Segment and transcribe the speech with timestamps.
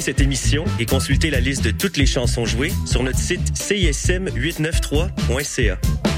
[0.00, 6.09] cette émission et consulter la liste de toutes les chansons jouées sur notre site cism893.ca.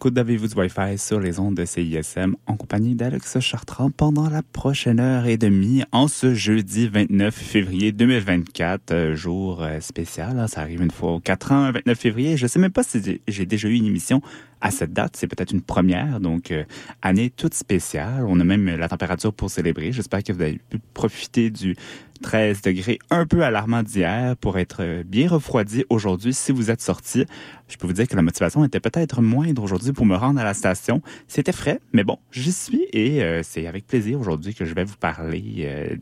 [0.00, 4.98] l'écoute d'Avez-vous Wi-Fi sur les ondes de CISM en compagnie d'Alex Chartrand pendant la prochaine
[4.98, 10.38] heure et demie en ce jeudi 29 février 2024, euh, jour euh, spécial.
[10.38, 10.46] Hein.
[10.46, 12.38] ça arrive une fois aux 4 ans, 29 février.
[12.38, 14.22] Je sais même pas si j'ai déjà eu une émission
[14.62, 15.16] à cette date.
[15.16, 16.64] C'est peut-être une première, donc euh,
[17.02, 18.24] année toute spéciale.
[18.26, 19.92] On a même la température pour célébrer.
[19.92, 21.76] J'espère que vous avez pu profiter du
[22.22, 27.24] 13 degrés un peu alarmant d'hier pour être bien refroidi aujourd'hui si vous êtes sorti.
[27.68, 30.44] Je peux vous dire que la motivation était peut-être moindre aujourd'hui pour me rendre à
[30.44, 31.02] la station.
[31.28, 34.84] C'était frais, mais bon, j'y suis et euh, c'est avec plaisir aujourd'hui que je vais
[34.84, 35.96] vous parler euh,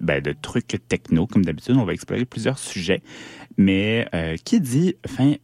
[0.00, 1.26] ben, de trucs techno.
[1.26, 3.02] Comme d'habitude, on va explorer plusieurs sujets.
[3.56, 5.34] Mais euh, qui dit fin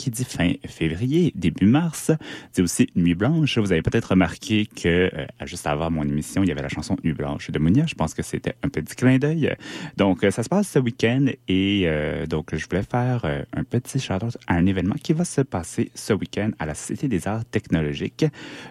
[0.00, 2.10] qui dit fin février, début mars,
[2.54, 3.58] dit aussi Nuit Blanche.
[3.58, 6.96] Vous avez peut-être remarqué que euh, juste avant mon émission, il y avait la chanson
[7.04, 7.84] Nuit Blanche de Mounia.
[7.84, 9.54] Je pense que c'était un petit clin d'œil.
[9.98, 14.00] Donc, euh, ça se passe ce week-end et euh, donc je voulais faire un petit
[14.00, 14.14] shout
[14.46, 18.24] à un événement qui va se passer ce week-end à la Société des Arts Technologiques.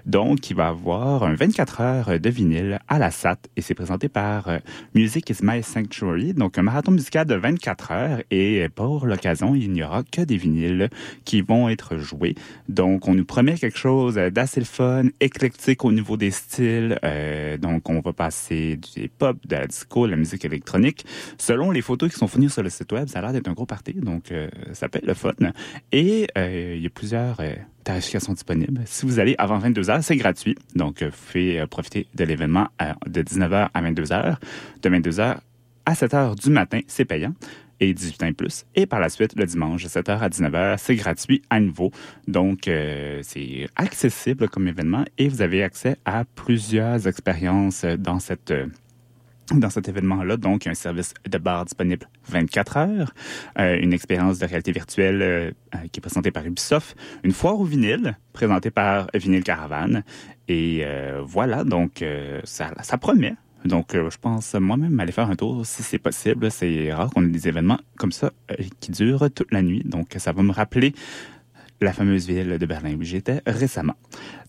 [0.08, 4.10] Donc, il va avoir un 24 heures de vinyle à la SAT et c'est présenté
[4.10, 4.50] par
[4.96, 9.72] Music is My Sanctuary, donc un marathon musical de 24 heures et pour l'occasion, il
[9.72, 10.90] n'y aura que des vinyles
[11.26, 12.36] qui vont être joués.
[12.68, 17.00] Donc, on nous promet quelque chose d'assez fun, éclectique au niveau des styles.
[17.04, 21.06] Euh, donc, on va passer du hip-hop, de la disco, de la musique électronique.
[21.38, 23.54] Selon les photos qui sont fournies sur le site web, ça a l'air d'être un
[23.54, 23.94] gros party.
[23.94, 25.34] Donc, euh, ça peut être le fun.
[25.92, 27.42] Et euh, il y a plusieurs
[27.84, 28.82] tarifications disponibles.
[28.86, 30.56] Si vous allez avant 22 h c'est gratuit.
[30.76, 32.68] Donc, vous pouvez profiter de l'événement
[33.08, 34.36] de 19h à 22 h
[34.82, 35.38] De 22 h
[35.86, 37.34] à 7 h du matin, c'est payant
[37.80, 38.66] et 18 ans plus.
[38.76, 41.92] Et par la suite, le dimanche, de 7h à 19h, c'est gratuit à nouveau.
[42.28, 48.52] Donc, euh, c'est accessible comme événement et vous avez accès à plusieurs expériences dans cette...
[48.52, 48.68] Euh,
[49.52, 53.14] dans cet événement-là, donc, un service de bar disponible 24 heures,
[53.58, 55.56] euh, une expérience de réalité virtuelle
[55.92, 60.04] qui est présentée par Ubisoft, une foire au vinyle présentée par Vinyl Caravane.
[60.48, 60.86] Et
[61.24, 62.06] voilà, donc,
[62.44, 63.34] ça, ça promet.
[63.66, 66.50] Donc, euh, je pense moi-même aller faire un tour si c'est possible.
[66.52, 69.84] C'est rare qu'on ait des événements comme ça euh, qui durent toute la nuit.
[69.86, 70.94] Donc, ça va me rappeler
[71.82, 73.96] la fameuse ville de Berlin où j'étais récemment.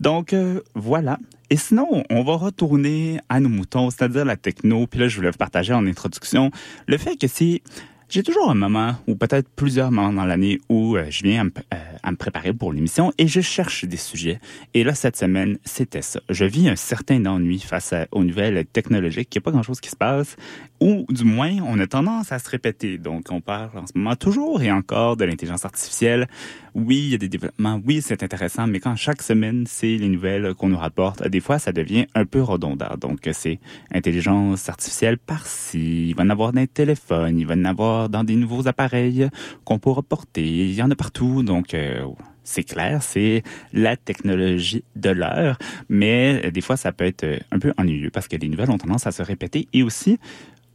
[0.00, 1.18] Donc, euh, voilà.
[1.48, 4.86] Et sinon, on va retourner à nos moutons, c'est-à-dire la techno.
[4.86, 6.50] Puis là, je voulais vous partager en introduction
[6.86, 7.62] le fait que c'est
[8.10, 11.76] j'ai toujours un moment, ou peut-être plusieurs moments dans l'année, où euh, je viens euh,
[12.02, 14.40] à me, préparer pour l'émission et je cherche des sujets.
[14.74, 16.20] Et là, cette semaine, c'était ça.
[16.28, 19.34] Je vis un certain ennui face aux nouvelles technologiques.
[19.34, 20.36] Il n'y a pas grand-chose qui se passe,
[20.80, 22.98] ou du moins, on a tendance à se répéter.
[22.98, 26.26] Donc, on parle en ce moment toujours et encore de l'intelligence artificielle.
[26.74, 27.80] Oui, il y a des développements.
[27.84, 31.58] Oui, c'est intéressant, mais quand chaque semaine, c'est les nouvelles qu'on nous rapporte, des fois,
[31.58, 32.94] ça devient un peu redondant.
[32.98, 33.60] Donc, c'est
[33.92, 36.08] intelligence artificielle par-ci.
[36.08, 39.28] Il va en avoir dans les téléphones, il va en avoir dans des nouveaux appareils
[39.64, 40.42] qu'on pourra porter.
[40.42, 42.04] Il y en a partout, donc euh,
[42.44, 43.42] c'est clair, c'est
[43.72, 48.36] la technologie de l'heure, mais des fois ça peut être un peu ennuyeux parce que
[48.36, 50.18] les nouvelles ont tendance à se répéter et aussi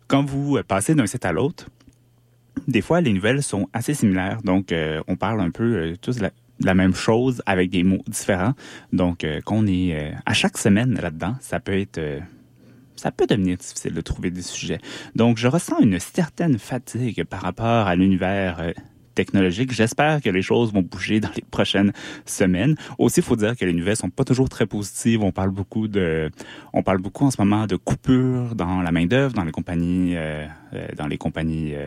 [0.07, 1.69] quand vous passez d'un site à l'autre,
[2.67, 4.73] des fois les nouvelles sont assez similaires, donc
[5.07, 6.29] on parle un peu tous de
[6.61, 8.53] la, même chose avec des mots différents.
[8.93, 11.99] Donc, qu'on est à chaque semaine là-dedans, ça peut être
[12.95, 14.79] ça peut devenir difficile de trouver des sujets.
[15.15, 18.71] Donc, je ressens une certaine fatigue par rapport à l'univers euh,
[19.15, 19.71] technologique.
[19.71, 21.93] J'espère que les choses vont bouger dans les prochaines
[22.25, 22.75] semaines.
[22.99, 25.23] Aussi, il faut dire que les nouvelles sont pas toujours très positives.
[25.23, 26.29] On parle beaucoup de,
[26.73, 30.15] on parle beaucoup en ce moment de coupures dans la main d'œuvre, dans les compagnies,
[30.15, 31.85] euh, euh dans les compagnies, euh,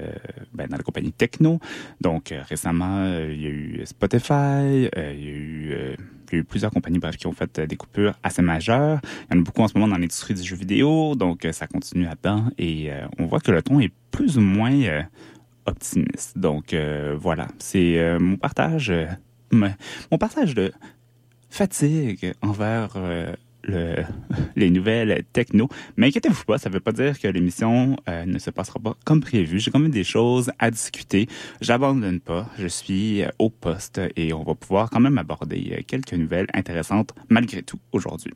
[0.52, 1.60] ben, dans les compagnies techno.
[2.00, 5.96] Donc euh, récemment, il y a eu Spotify, il y a eu
[6.30, 9.00] il y a eu plusieurs compagnies bref, qui ont fait des coupures assez majeures.
[9.30, 11.66] Il y en a beaucoup en ce moment dans l'industrie du jeu vidéo, donc ça
[11.66, 15.06] continue à temps et on voit que le ton est plus ou moins
[15.68, 16.36] optimiste.
[16.36, 19.06] Donc euh, voilà, c'est euh, mon partage, euh,
[19.52, 20.72] mon partage de
[21.50, 22.96] fatigue envers
[23.68, 24.02] le,
[24.56, 25.68] les nouvelles techno.
[25.96, 29.20] Mais inquiétez-vous pas, ça ne veut pas dire que l'émission ne se passera pas comme
[29.20, 29.60] prévu.
[29.60, 31.28] J'ai quand même des choses à discuter.
[31.60, 32.48] J'abandonne pas.
[32.58, 37.62] Je suis au poste et on va pouvoir quand même aborder quelques nouvelles intéressantes malgré
[37.62, 38.34] tout aujourd'hui.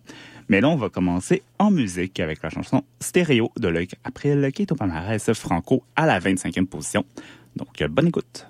[0.49, 4.63] Mais là, on va commencer en musique avec la chanson Stéréo de Luc April, qui
[4.63, 7.05] est au palmarès franco à la 25e position.
[7.57, 8.47] Donc, bonne écoute.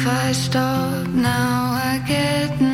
[0.00, 2.69] If I stop now, I get.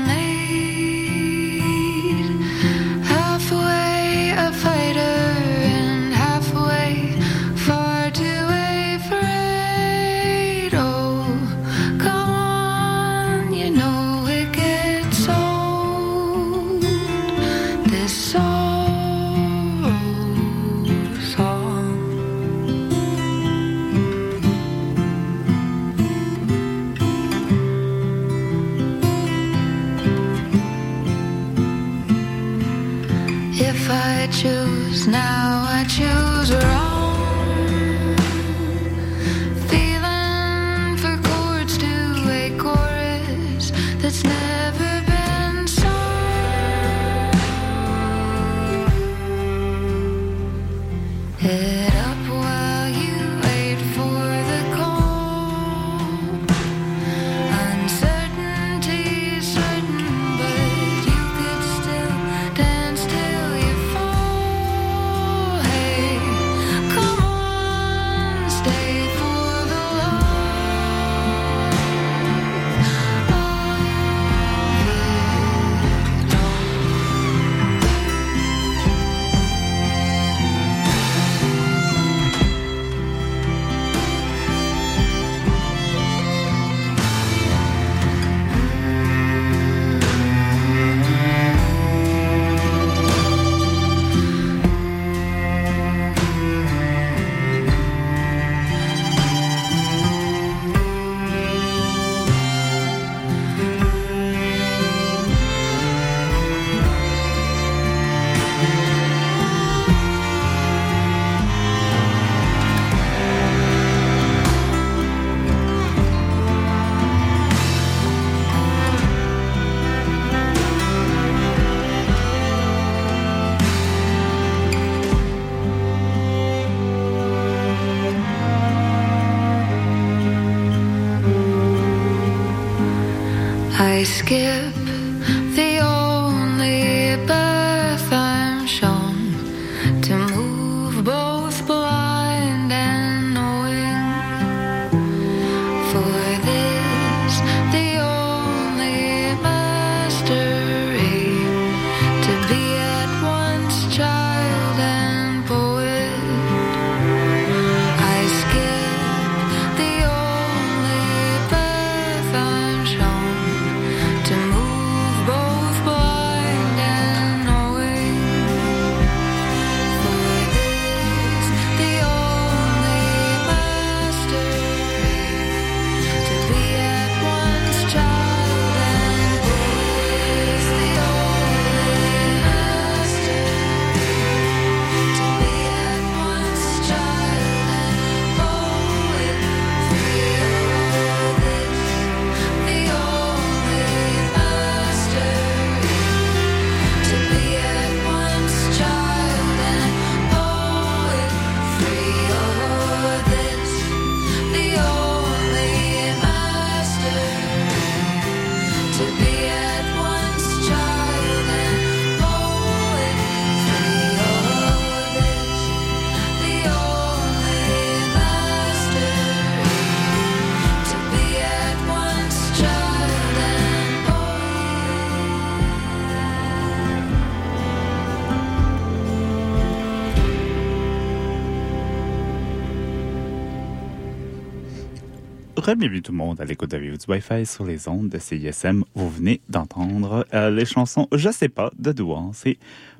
[235.75, 238.85] Bienvenue tout le monde à l'écoute de du Wi-Fi sur les ondes de CISM.
[238.95, 242.57] Vous venez d'entendre euh, les chansons Je sais pas de Douan, c'est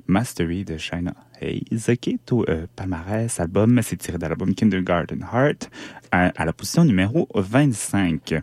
[0.07, 1.63] Mastery de China Hayes,
[2.01, 5.69] qui est au euh, palmarès album, c'est tiré de l'album Kindergarten Heart,
[6.11, 8.35] à, la position numéro 25.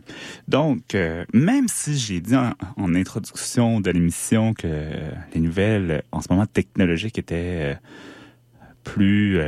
[0.47, 4.91] Donc, euh, même si j'ai dit en, introduction de l'émission que
[5.35, 7.77] les nouvelles en ce moment technologiques étaient
[8.83, 9.39] plus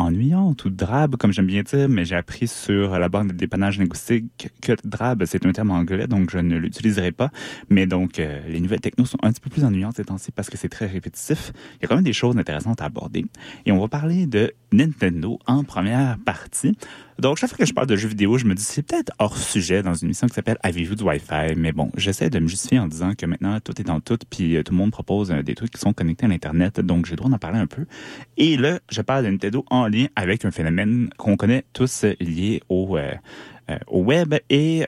[0.00, 3.78] ennuyante ou drabe, comme j'aime bien dire, mais j'ai appris sur la bande de dépannage
[3.78, 7.30] linguistique que drabe, c'est un terme anglais, donc je ne l'utiliserai pas.
[7.68, 10.50] Mais donc, euh, les nouvelles techno sont un petit peu plus ennuyantes ces temps-ci parce
[10.50, 11.52] que c'est très répétitif.
[11.76, 13.26] Il y a quand même des choses intéressantes à aborder.
[13.66, 16.76] Et on va parler de Nintendo en première partie.
[17.20, 19.36] Donc, chaque fois que je parle de jeux vidéo, je me dis c'est peut-être hors
[19.36, 21.54] sujet dans une émission qui s'appelle Avez-vous du Wi-Fi?
[21.54, 24.56] Mais bon, j'essaie de me justifier en disant que maintenant, tout est dans tout, puis
[24.56, 27.12] euh, tout le monde propose euh, des trucs qui sont connectés à l'Internet, donc j'ai
[27.12, 27.84] le droit d'en parler un peu.
[28.38, 32.62] Et là, je parle de Nintendo en lien avec un phénomène qu'on connaît tous lié
[32.70, 32.96] au...
[33.92, 34.84] web et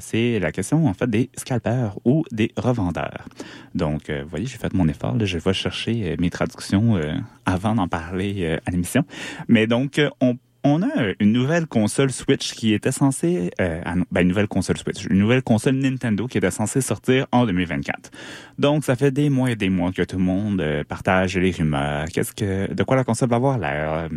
[0.00, 3.28] c'est la question en fait des scalpers ou des revendeurs.
[3.74, 5.16] Donc, vous voyez, j'ai fait mon effort.
[5.24, 7.00] Je vais chercher mes traductions
[7.46, 9.04] avant d'en parler à l'émission.
[9.48, 14.28] Mais donc, on on a une nouvelle console Switch qui était censée, euh, ben, une
[14.28, 18.10] nouvelle console Switch, une nouvelle console Nintendo qui était censée sortir en 2024.
[18.58, 21.52] Donc, ça fait des mois et des mois que tout le monde euh, partage les
[21.52, 22.06] rumeurs.
[22.12, 24.08] Qu'est-ce que, de quoi la console va avoir l'air?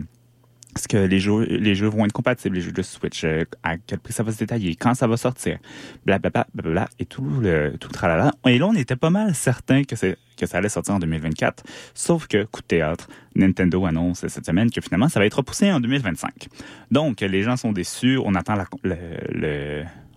[0.76, 3.24] Est-ce que les jeux, les jeux vont être compatibles, les jeux de Switch?
[3.24, 4.76] Euh, à quel prix ça va se détailler?
[4.76, 5.58] Quand ça va sortir?
[6.06, 8.32] Blablabla, bla, et tout le, tout tralala.
[8.46, 11.64] Et là, on était pas mal certain que ça allait sortir en 2024.
[11.96, 15.72] Sauf que, coup de théâtre, Nintendo annonce cette semaine que finalement, ça va être repoussé
[15.72, 16.48] en 2025.
[16.92, 18.20] Donc, les gens sont déçus.
[18.24, 18.66] On attend la,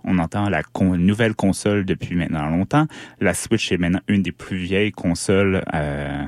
[0.04, 0.62] on entend la
[0.96, 2.86] nouvelle console depuis maintenant longtemps.
[3.20, 6.24] La Switch est maintenant une des plus vieilles consoles euh,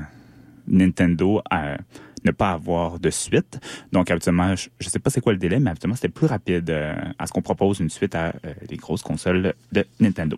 [0.67, 1.41] Nintendo.
[1.53, 1.77] Euh,
[2.25, 3.59] ne pas avoir de suite.
[3.91, 6.69] Donc, habituellement, je ne sais pas c'est quoi le délai, mais habituellement, c'était plus rapide
[6.69, 10.37] euh, à ce qu'on propose une suite à euh, les grosses consoles de Nintendo.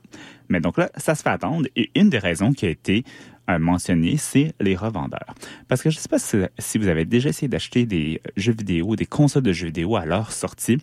[0.49, 1.67] Mais donc là, ça se fait attendre.
[1.75, 3.03] Et une des raisons qui a été
[3.59, 5.35] mentionner, c'est les revendeurs.
[5.67, 8.95] Parce que je ne sais pas si, vous avez déjà essayé d'acheter des jeux vidéo,
[8.95, 10.77] des consoles de jeux vidéo à leur sortie.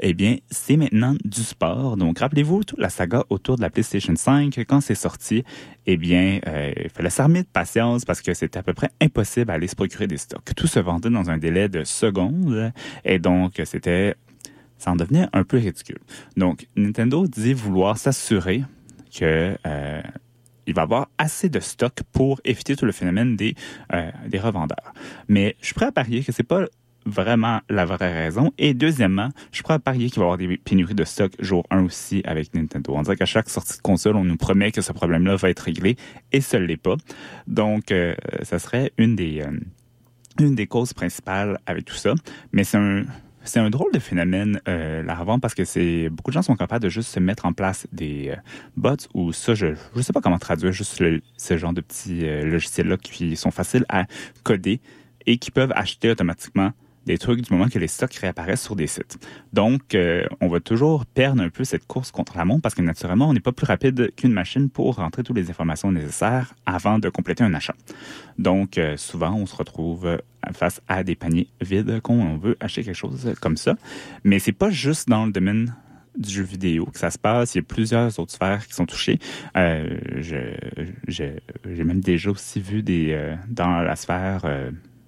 [0.00, 1.96] Eh bien, c'est maintenant du sport.
[1.96, 5.44] Donc, rappelez-vous toute la saga autour de la PlayStation 5, quand c'est sorti,
[5.86, 9.46] eh bien, euh, il fallait s'armer de patience parce que c'était à peu près impossible
[9.46, 10.54] d'aller se procurer des stocks.
[10.56, 12.72] Tout se vendait dans un délai de secondes
[13.04, 14.14] et donc c'était
[14.78, 15.98] ça en devenait un peu ridicule.
[16.36, 18.62] Donc, Nintendo dit vouloir s'assurer
[19.12, 20.02] que euh,
[20.68, 23.54] il va avoir assez de stock pour éviter tout le phénomène des,
[23.94, 24.92] euh, des revendeurs.
[25.26, 26.66] Mais je suis prêt à parier que c'est pas
[27.06, 28.52] vraiment la vraie raison.
[28.58, 31.66] Et deuxièmement, je prêt à parier qu'il va y avoir des pénuries de stock jour
[31.70, 32.92] 1 aussi avec Nintendo.
[32.94, 35.60] On dirait qu'à chaque sortie de console, on nous promet que ce problème-là va être
[35.60, 35.96] réglé
[36.32, 36.96] et ce ne l'est pas.
[37.46, 39.50] Donc, euh, ça serait euh,
[40.38, 42.12] une des causes principales avec tout ça.
[42.52, 43.04] Mais c'est un,
[43.48, 46.56] c'est un drôle de phénomène, euh, la revente, parce que c'est beaucoup de gens sont
[46.56, 48.36] capables de juste se mettre en place des euh,
[48.76, 51.02] bots ou ça, je ne sais pas comment traduire, juste
[51.36, 54.04] ce genre de petits euh, logiciels-là qui sont faciles à
[54.42, 54.80] coder
[55.26, 56.72] et qui peuvent acheter automatiquement
[57.08, 59.18] des trucs du moment que les stocks réapparaissent sur des sites.
[59.54, 62.82] Donc, euh, on va toujours perdre un peu cette course contre la montre parce que
[62.82, 66.98] naturellement, on n'est pas plus rapide qu'une machine pour rentrer toutes les informations nécessaires avant
[66.98, 67.74] de compléter un achat.
[68.38, 70.18] Donc, euh, souvent, on se retrouve
[70.52, 73.74] face à des paniers vides quand on veut acheter quelque chose comme ça.
[74.22, 75.74] Mais c'est pas juste dans le domaine
[76.16, 77.54] du jeu vidéo que ça se passe.
[77.54, 79.18] Il y a plusieurs autres sphères qui sont touchées.
[79.56, 82.82] Euh, j'ai même déjà aussi vu
[83.48, 84.42] dans la sphère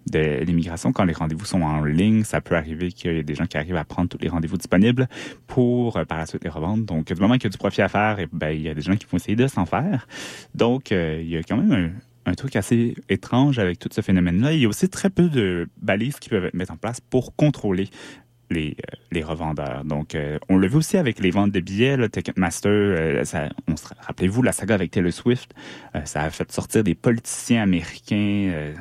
[0.08, 3.34] de l'immigration, quand les rendez-vous sont en ligne, ça peut arriver qu'il y ait des
[3.34, 5.08] gens qui arrivent à prendre tous les rendez-vous disponibles
[5.46, 6.84] pour euh, par la suite les revendre.
[6.84, 8.74] Donc, du moment qu'il y a du profit à faire, et, ben, il y a
[8.74, 10.06] des gens qui vont essayer de s'en faire.
[10.54, 11.92] Donc, euh, il y a quand même
[12.26, 14.52] un, truc assez étrange avec tout ce phénomène-là.
[14.52, 17.34] Il y a aussi très peu de balises qui peuvent être mises en place pour
[17.34, 17.88] contrôler
[18.50, 18.76] les,
[19.16, 19.84] euh, revendeurs.
[19.84, 20.16] Donc,
[20.48, 21.96] on le vu aussi avec les ventes de billets.
[21.96, 23.48] Là, Ticketmaster, ça,
[24.00, 25.52] rappelez-vous la saga avec Taylor Swift,
[26.04, 28.74] ça a fait sortir des politiciens américains euh,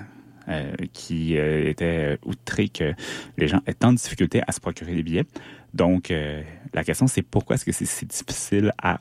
[0.93, 2.93] qui euh, était outré que
[3.37, 5.25] les gens aient tant de difficultés à se procurer des billets.
[5.73, 6.41] Donc, euh,
[6.73, 8.99] la question, c'est pourquoi est-ce que c'est si difficile à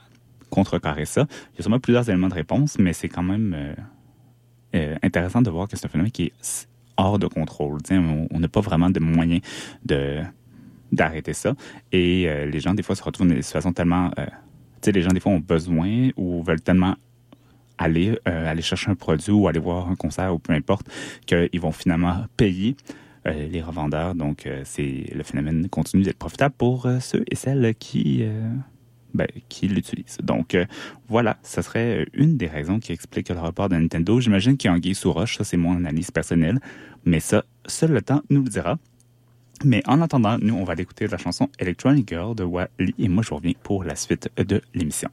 [0.50, 1.26] contrecarrer ça?
[1.52, 3.74] Il y a sûrement plusieurs éléments de réponse, mais c'est quand même
[5.02, 7.78] intéressant de voir que c'est un phénomène qui est hors de contrôle.
[7.90, 9.40] on n'a pas vraiment de moyens
[9.84, 10.20] de
[10.90, 11.54] d'arrêter ça.
[11.92, 14.10] Et les gens, des fois, se retrouvent dans des situations tellement...
[14.10, 14.22] tu
[14.82, 16.96] sais, les gens, des fois, ont besoin ou veulent tellement
[17.78, 20.86] aller, euh, aller chercher un produit ou aller voir un concert ou peu importe,
[21.26, 22.76] qu'ils vont finalement payer
[23.26, 24.14] euh, les revendeurs.
[24.14, 28.24] Donc, euh, c'est le phénomène continue d'être profitable pour ceux et celles qui,
[29.14, 30.18] ben, qui l'utilisent.
[30.22, 30.56] Donc,
[31.08, 34.20] voilà, ce serait une des raisons qui explique le report de Nintendo.
[34.20, 36.58] J'imagine qu'il y a un sous roche, ça c'est mon analyse personnelle,
[37.04, 38.78] mais ça, seul le temps nous le dira.
[39.64, 43.24] Mais en attendant, nous, on va écouter la chanson Electronic Girl de Wally et moi,
[43.26, 45.10] je reviens pour la suite de l'émission.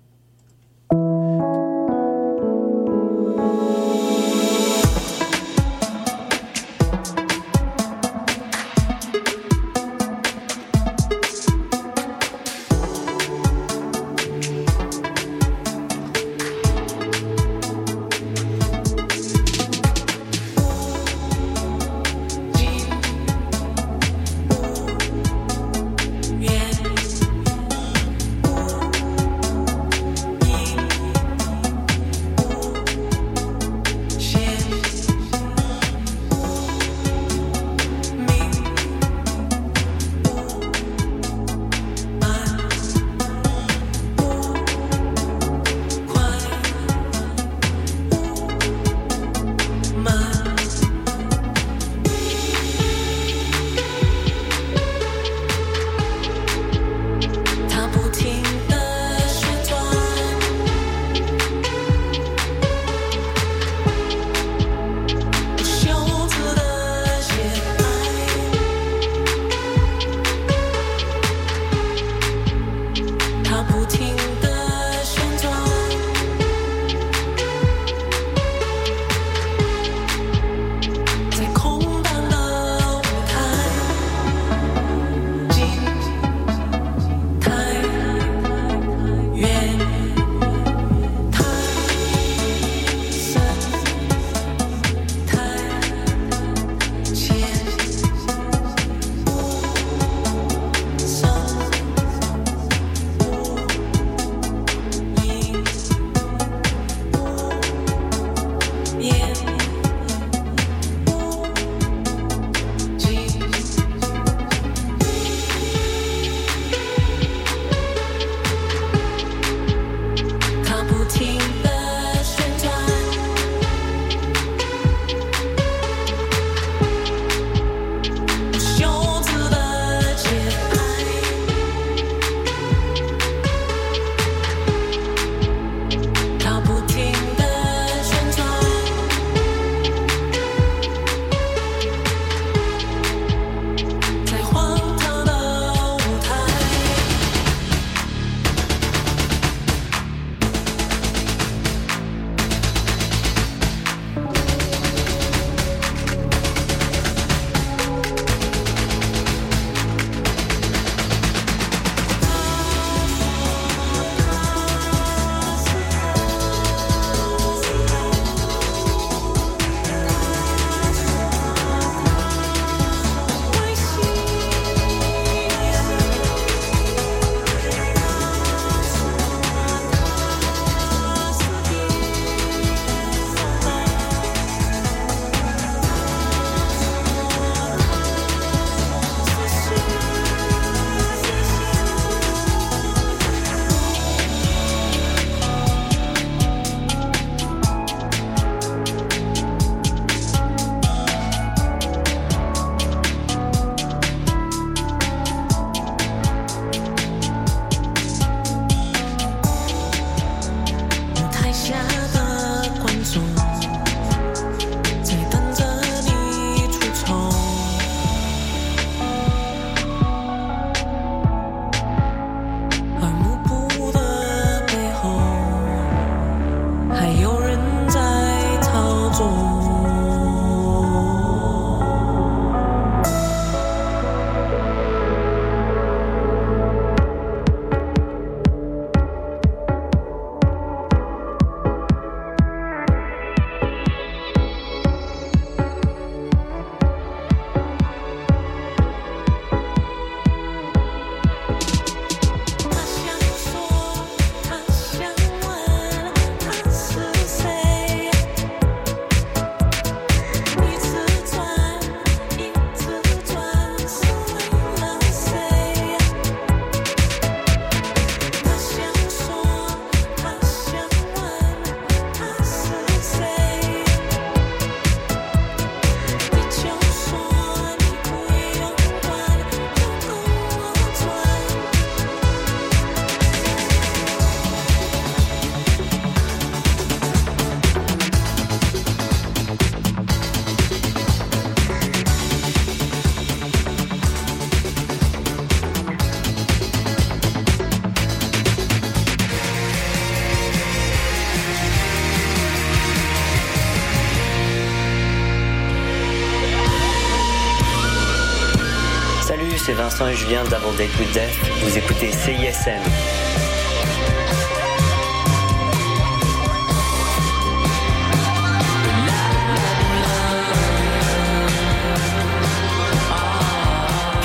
[309.58, 311.32] C'est Vincent et Julien d'Avant Date with Death.
[311.62, 312.82] Vous écoutez CISM.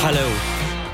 [0.03, 0.19] Hello,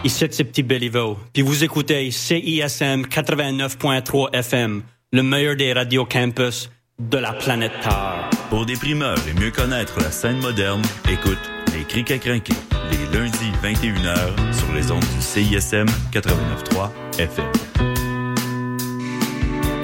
[0.05, 6.71] ici c'est Petit Béliveau, puis vous écoutez CISM 89.3 FM, le meilleur des radios campus
[6.99, 8.29] de la planète Terre.
[8.51, 11.56] Pour des primeurs et mieux connaître la scène moderne, écoute
[11.89, 12.53] Criques à crinquer,
[12.91, 14.17] les lundis 21h
[14.53, 17.45] sur les ondes du CISM 89.3 FM.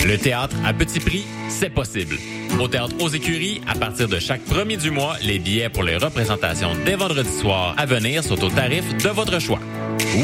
[0.07, 2.19] Le théâtre à petit prix, c'est possible.
[2.61, 5.97] Au théâtre aux écuries, à partir de chaque premier du mois, les billets pour les
[5.97, 9.61] représentations dès vendredi soir à venir sont au tarif de votre choix.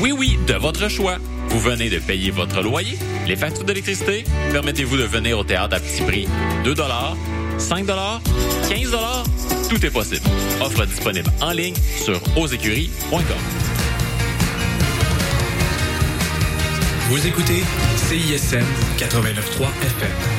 [0.01, 1.19] Oui, oui, de votre choix.
[1.49, 4.25] Vous venez de payer votre loyer, les factures d'électricité.
[4.53, 6.29] Permettez-vous de venir au théâtre à petit prix
[6.65, 6.75] 2
[7.59, 10.27] 5 15 Tout est possible.
[10.61, 13.21] Offre disponible en ligne sur ausécuries.com.
[17.11, 17.63] Vous écoutez
[17.97, 18.65] CISM
[18.99, 20.38] 89.3 FM.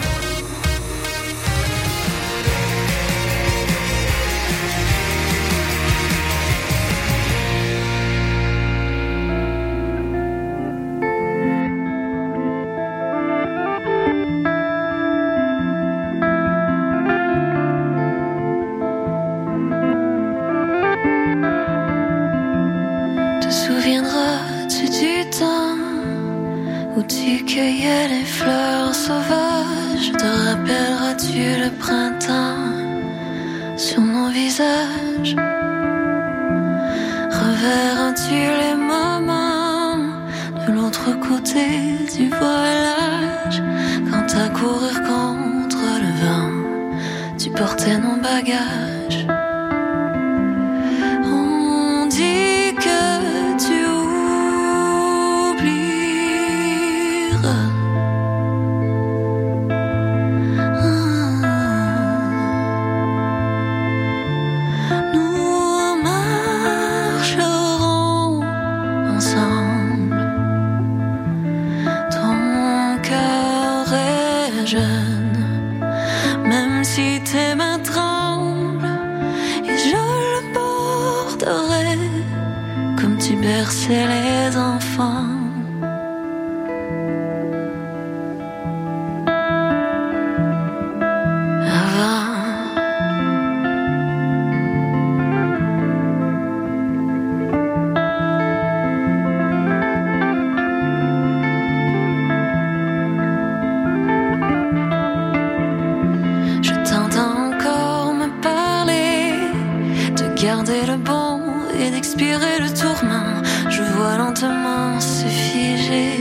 [111.80, 113.42] Et d'expirer le tourment.
[113.70, 116.20] Je vois lentement se figer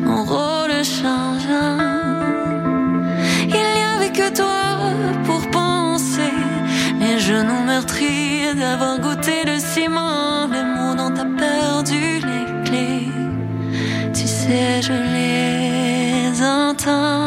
[0.00, 1.78] mon rôle changeant.
[3.58, 4.62] Il n'y avait que toi
[5.24, 6.34] pour penser
[7.00, 13.10] les genoux meurtris d'avoir goûté le ciment, les mots dont t'as perdu les clés.
[14.14, 17.21] Tu sais, je les entends.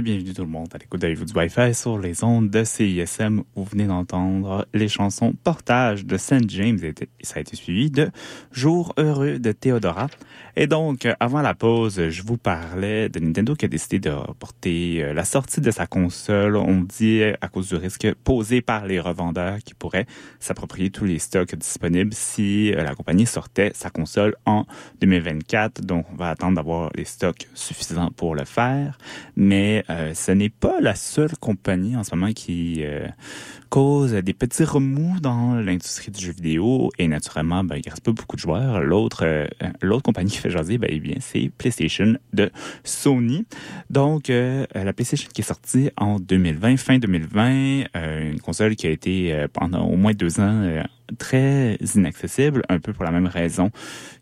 [0.00, 3.42] Bienvenue tout le monde à l'écoute de du Wi-Fi sur les ondes de CISM.
[3.54, 6.48] Vous venez d'entendre les chansons Portage de St.
[6.48, 8.10] James et ça a été suivi de
[8.52, 10.06] Jour heureux de Théodora.
[10.54, 15.02] Et donc, avant la pause, je vous parlais de Nintendo qui a décidé de reporter
[15.02, 16.56] euh, la sortie de sa console.
[16.56, 20.04] On dit à cause du risque posé par les revendeurs qui pourraient
[20.40, 24.66] s'approprier tous les stocks disponibles si euh, la compagnie sortait sa console en
[25.00, 25.80] 2024.
[25.80, 28.98] Donc, on va attendre d'avoir les stocks suffisants pour le faire.
[29.36, 32.84] Mais euh, ce n'est pas la seule compagnie en ce moment qui
[33.72, 38.12] cause des petits remous dans l'industrie du jeu vidéo et naturellement, ben, il reste pas
[38.12, 38.82] beaucoup de joueurs.
[38.82, 39.46] L'autre, euh,
[39.80, 42.50] l'autre compagnie qui fait jaser, ben, eh bien, c'est PlayStation de
[42.84, 43.46] Sony.
[43.88, 48.86] Donc, euh, la PlayStation qui est sortie en 2020, fin 2020, euh, une console qui
[48.86, 50.82] a été pendant au moins deux ans
[51.16, 53.70] très inaccessible, un peu pour la même raison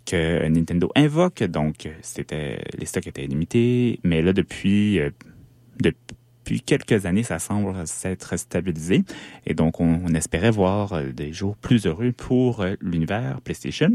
[0.06, 1.42] que Nintendo invoque.
[1.42, 5.00] Donc, c'était les stocks étaient limités, mais là depuis
[5.80, 6.19] depuis
[6.50, 9.04] depuis quelques années, ça semble s'être stabilisé.
[9.46, 13.90] Et donc, on, espérait voir euh, des jours plus heureux pour euh, l'univers PlayStation.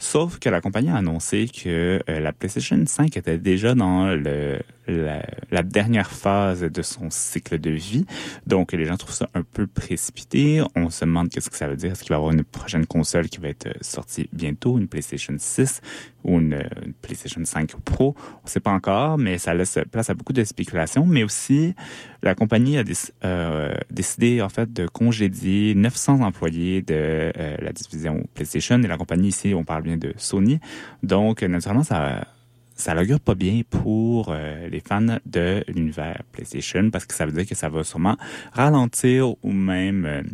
[0.00, 4.58] Sauf que la compagnie a annoncé que euh, la PlayStation 5 était déjà dans le,
[4.88, 8.04] la, dernière phase de son cycle de vie.
[8.46, 10.62] Donc, les gens trouvent ça un peu précipité.
[10.74, 11.92] On se demande qu'est-ce que ça veut dire.
[11.92, 15.34] Est-ce qu'il va y avoir une prochaine console qui va être sortie bientôt, une PlayStation
[15.38, 15.80] 6
[16.24, 16.64] ou une,
[17.00, 18.16] PlayStation 5 Pro?
[18.18, 21.06] On ne sait pas encore, mais ça laisse place à beaucoup de spéculations.
[21.06, 21.74] Mais aussi,
[22.22, 22.84] la compagnie a
[23.24, 28.80] euh, décidé, en fait, de congédier 900 employés de euh, la division PlayStation.
[28.82, 30.60] Et la compagnie ici, on parle bien de Sony.
[31.02, 32.26] Donc, naturellement, ça
[32.74, 37.32] ça l'augure pas bien pour euh, les fans de l'univers PlayStation parce que ça veut
[37.32, 38.16] dire que ça va sûrement
[38.52, 40.24] ralentir ou même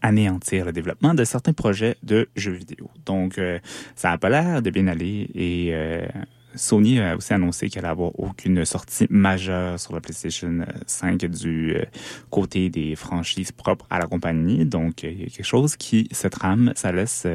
[0.00, 2.88] anéantir le développement de certains projets de jeux vidéo.
[3.04, 3.38] Donc,
[3.96, 5.74] ça n'a pas l'air de bien aller et
[6.54, 11.76] Sony a aussi annoncé qu'elle allait avoir aucune sortie majeure sur la PlayStation 5 du
[12.30, 14.64] côté des franchises propres à la compagnie.
[14.64, 17.26] Donc, il y a quelque chose qui se trame, ça laisse,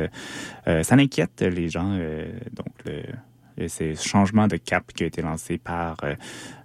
[0.65, 1.97] ça inquiète les gens.
[2.53, 3.03] donc, le
[3.67, 6.15] c'est ce changement de cap qui a été lancé par euh,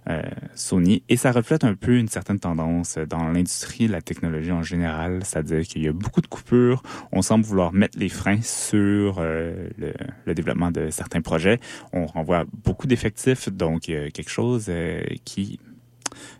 [0.09, 0.21] euh,
[0.55, 1.03] Sony.
[1.09, 5.61] Et ça reflète un peu une certaine tendance dans l'industrie, la technologie en général, c'est-à-dire
[5.61, 6.83] qu'il y a beaucoup de coupures.
[7.11, 9.93] On semble vouloir mettre les freins sur euh, le,
[10.25, 11.59] le, développement de certains projets.
[11.93, 14.71] On renvoie beaucoup d'effectifs, donc quelque chose
[15.25, 15.59] qui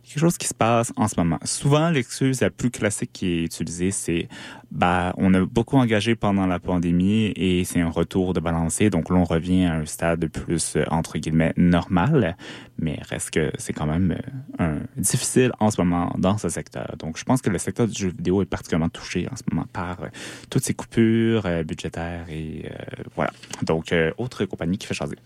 [0.04, 1.40] quelque chose qui se passe en ce moment.
[1.44, 4.28] Souvent, l'excuse la plus classique qui est utilisée, c'est
[4.72, 9.10] bah on a beaucoup engagé pendant la pandémie et c'est un retour de balancer, donc
[9.10, 12.38] là on revient à un stade plus entre guillemets normal,
[12.80, 14.18] mais reste que c'est quand même
[14.60, 16.96] euh, difficile en ce moment dans ce secteur.
[16.98, 19.68] Donc je pense que le secteur du jeu vidéo est particulièrement touché en ce moment
[19.74, 20.08] par euh,
[20.50, 22.70] toutes ces coupures euh, budgétaires et
[23.16, 23.32] voilà.
[23.64, 25.18] Donc autre compagnie qui fait changer.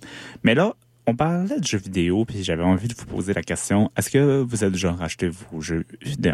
[0.43, 0.75] Mais là,
[1.07, 4.41] on parlait de jeux vidéo, puis j'avais envie de vous poser la question est-ce que
[4.41, 5.85] vous êtes genre acheté vos jeux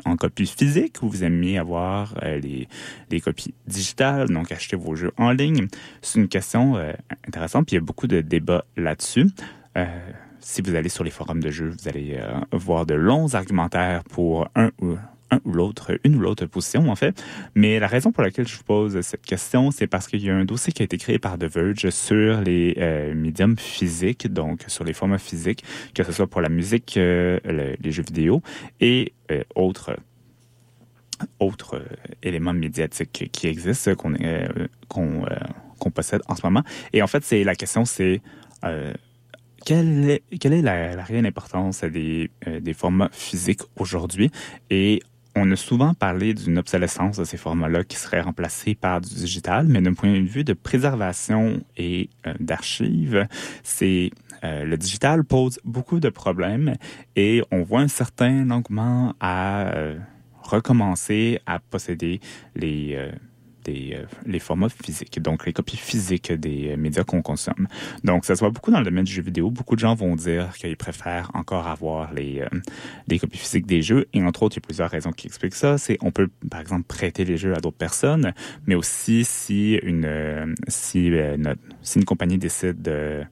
[0.05, 2.67] en copie physique ou vous aimez avoir euh, les,
[3.09, 5.67] les copies digitales, donc acheter vos jeux en ligne?
[6.01, 6.93] C'est une question euh,
[7.28, 9.28] intéressante, puis il y a beaucoup de débats là-dessus.
[9.78, 9.86] Euh,
[10.39, 12.19] si vous allez sur les forums de jeux, vous allez
[12.51, 14.97] voir de longs argumentaires pour un ou
[15.32, 17.24] un ou l'autre, une ou l'autre position, en fait.
[17.56, 20.36] Mais la raison pour laquelle je vous pose cette question, c'est parce qu'il y a
[20.36, 24.64] un dossier qui a été créé par The Verge sur les euh, médiums physiques, donc
[24.68, 25.64] sur les formats physiques,
[25.96, 27.40] que ce soit pour la musique, euh,
[27.80, 28.42] les jeux vidéo
[28.80, 29.96] et euh, autres
[31.40, 31.84] autres
[32.24, 34.16] éléments médiatiques qui existent, qu'on
[34.88, 36.64] qu'on possède en ce moment.
[36.94, 38.22] Et en fait, c'est la question, c'est
[39.64, 44.32] quelle est, quelle est la, réelle importance des, des formats physiques aujourd'hui
[44.72, 45.04] et
[45.36, 49.68] on a souvent parlé d'une obsolescence de ces formats-là qui seraient remplacés par du digital,
[49.68, 53.28] mais d'un point de vue de préservation et euh, d'archives,
[53.64, 54.12] c'est
[54.44, 56.76] euh, le digital pose beaucoup de problèmes
[57.16, 59.98] et on voit un certain engouement à euh,
[60.42, 62.20] recommencer à posséder
[62.56, 62.98] les
[63.64, 67.68] des, euh, les formats physiques, donc les copies physiques des euh, médias qu'on consomme.
[68.03, 69.49] Donc, ça se voit beaucoup dans le domaine du jeu vidéo.
[69.51, 74.07] Beaucoup de gens vont dire qu'ils préfèrent encore avoir les, euh, copies physiques des jeux.
[74.14, 75.78] Et entre autres, il y a plusieurs raisons qui expliquent ça.
[75.78, 78.34] C'est on peut, par exemple, prêter les jeux à d'autres personnes,
[78.66, 81.12] mais aussi si une, si,
[81.82, 83.24] si une compagnie décide de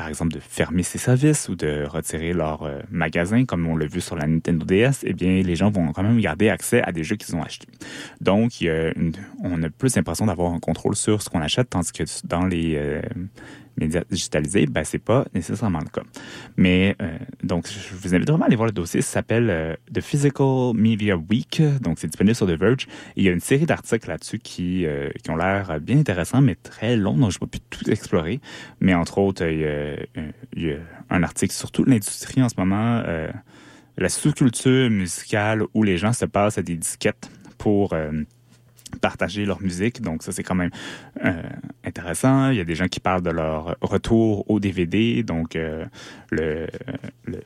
[0.00, 3.84] par exemple, de fermer ses services ou de retirer leur euh, magasin, comme on l'a
[3.84, 6.90] vu sur la Nintendo DS, eh bien, les gens vont quand même garder accès à
[6.90, 7.68] des jeux qu'ils ont achetés.
[8.18, 8.64] Donc,
[9.44, 12.76] on a plus l'impression d'avoir un contrôle sur ce qu'on achète, tandis que dans les,
[12.76, 13.02] euh,
[13.76, 16.02] médias digitalisés, ben c'est pas nécessairement le cas.
[16.56, 19.02] Mais euh, donc, je vous invite vraiment à aller voir le dossier.
[19.02, 21.62] Ça s'appelle euh, The Physical Media Week.
[21.80, 22.86] Donc, c'est disponible sur The Verge.
[23.16, 26.54] il y a une série d'articles là-dessus qui, euh, qui ont l'air bien intéressants, mais
[26.54, 27.16] très longs.
[27.16, 28.40] Donc, je ne vais plus tout explorer.
[28.80, 29.96] Mais entre autres, il y a,
[30.54, 30.78] il y a
[31.10, 33.02] un article sur toute l'industrie en ce moment
[33.98, 37.94] la sous-culture musicale où les gens se passent à des disquettes pour
[38.98, 40.00] partager leur musique.
[40.02, 40.70] Donc ça, c'est quand même
[41.84, 42.50] intéressant.
[42.50, 45.22] Il y a des gens qui parlent de leur retour au DVD.
[45.22, 45.54] Donc
[46.30, 46.66] le,
[47.24, 47.42] le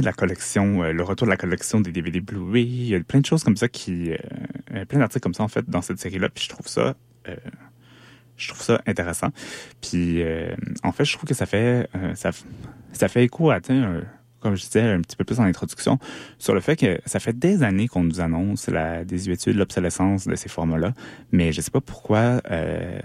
[0.00, 2.64] la collection, le retour de la collection des DVD Blu-ray.
[2.64, 4.10] Il y a plein de choses comme ça qui,
[4.88, 6.28] plein d'articles comme ça en fait dans cette série-là.
[6.28, 6.94] Puis je trouve ça,
[8.36, 9.28] je trouve ça intéressant.
[9.80, 10.22] Puis
[10.82, 12.30] en fait, je trouve que ça fait, ça,
[12.92, 13.60] ça fait écho à,
[14.40, 15.98] comme je disais un petit peu plus en introduction,
[16.38, 20.34] sur le fait que ça fait des années qu'on nous annonce la désuétude, l'obsolescence de
[20.36, 20.94] ces formats-là,
[21.32, 22.98] mais je sais pas pourquoi euh,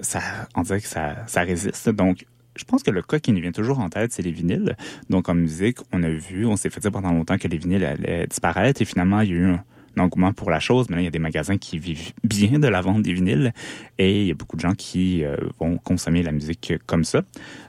[0.00, 0.20] ça,
[0.54, 1.88] on dirait que ça, résiste.
[1.90, 4.76] Donc, je pense que le cas qui nous vient toujours en tête, c'est les vinyles.
[5.10, 7.84] Donc, en musique, on a vu, on s'est fait dire pendant longtemps que les vinyles
[7.84, 9.64] allaient disparaître et finalement, il y a eu un,
[9.98, 10.90] engouement pour la chose.
[10.90, 13.54] Maintenant, il y a des magasins qui vivent bien de la vente des vinyles
[13.96, 17.22] et il y a beaucoup de gens qui euh, vont consommer la musique comme ça.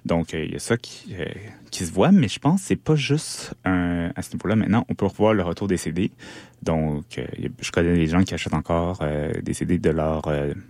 [0.06, 1.16] Donc, euh, il y a ça qui,
[1.70, 4.56] qui se voit, mais je pense que c'est pas juste un, à ce niveau-là.
[4.56, 6.12] Maintenant, on peut revoir le retour des CD.
[6.64, 7.22] Donc,
[7.62, 9.04] je connais des gens qui achètent encore
[9.44, 10.24] des CD de leur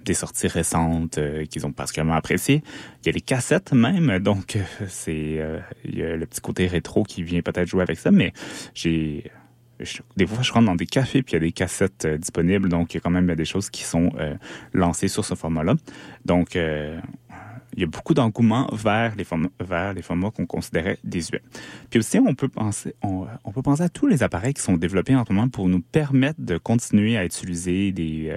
[0.03, 1.17] des sorties récentes
[1.49, 2.61] qu'ils ont particulièrement appréciées.
[3.01, 4.57] Il y a les cassettes même, donc
[4.89, 5.39] c'est
[5.85, 8.33] il y a le petit côté rétro qui vient peut-être jouer avec ça, mais
[8.73, 9.31] j'ai
[10.15, 12.69] des fois, je rentre dans des cafés puis il y a des cassettes euh, disponibles,
[12.69, 14.35] donc il y a quand même des choses qui sont euh,
[14.73, 15.75] lancées sur ce format-là.
[16.25, 16.99] Donc, euh,
[17.77, 21.43] il y a beaucoup d'engouement vers les formats, qu'on considérait désuets.
[21.89, 25.47] Puis aussi, on peut penser, à tous les appareils qui sont développés en ce moment
[25.47, 28.33] pour nous permettre de continuer à utiliser des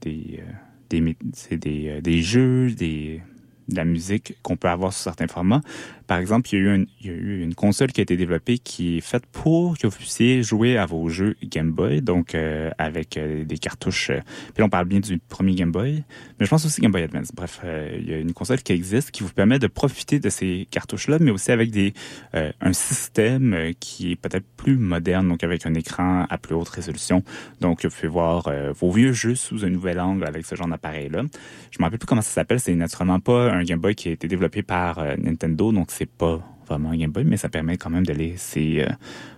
[0.00, 0.42] des,
[0.90, 3.22] des, des jeux, des
[3.68, 5.60] de la musique qu'on peut avoir sur certains formats.
[6.06, 9.24] Par exemple, il y, a eu une, console qui a été développée qui est faite
[9.26, 13.56] pour que vous puissiez jouer à vos jeux Game Boy, donc euh, avec euh, des
[13.56, 14.10] cartouches.
[14.10, 14.20] Euh,
[14.52, 16.04] puis là, on parle bien du premier Game Boy,
[16.38, 17.30] mais je pense aussi Game Boy Advance.
[17.34, 17.60] Bref,
[17.98, 21.18] il y a une console qui existe qui vous permet de profiter de ces cartouches-là,
[21.20, 21.94] mais aussi avec des
[22.32, 27.22] un système qui est peut-être plus moderne, donc avec un écran à plus haute résolution.
[27.60, 31.22] Donc, vous pouvez voir vos vieux jeux sous un nouvel angle avec ce genre d'appareil-là.
[31.70, 32.60] Je me rappelle plus comment ça s'appelle.
[32.60, 36.40] C'est naturellement pas un Game Boy qui a été développé par Nintendo, donc c'est pas
[36.66, 38.88] vraiment un Game Boy, mais ça permet quand même d'aller ces euh,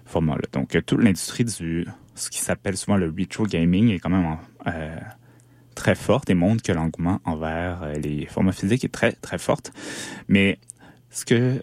[0.07, 0.48] formats-là.
[0.52, 4.38] Donc, euh, toute l'industrie du ce qui s'appelle souvent le retro gaming est quand même
[4.66, 4.96] euh,
[5.74, 9.70] très forte et montre que l'engouement envers les formats physiques est très, très forte.
[10.26, 10.59] Mais
[11.11, 11.61] ce que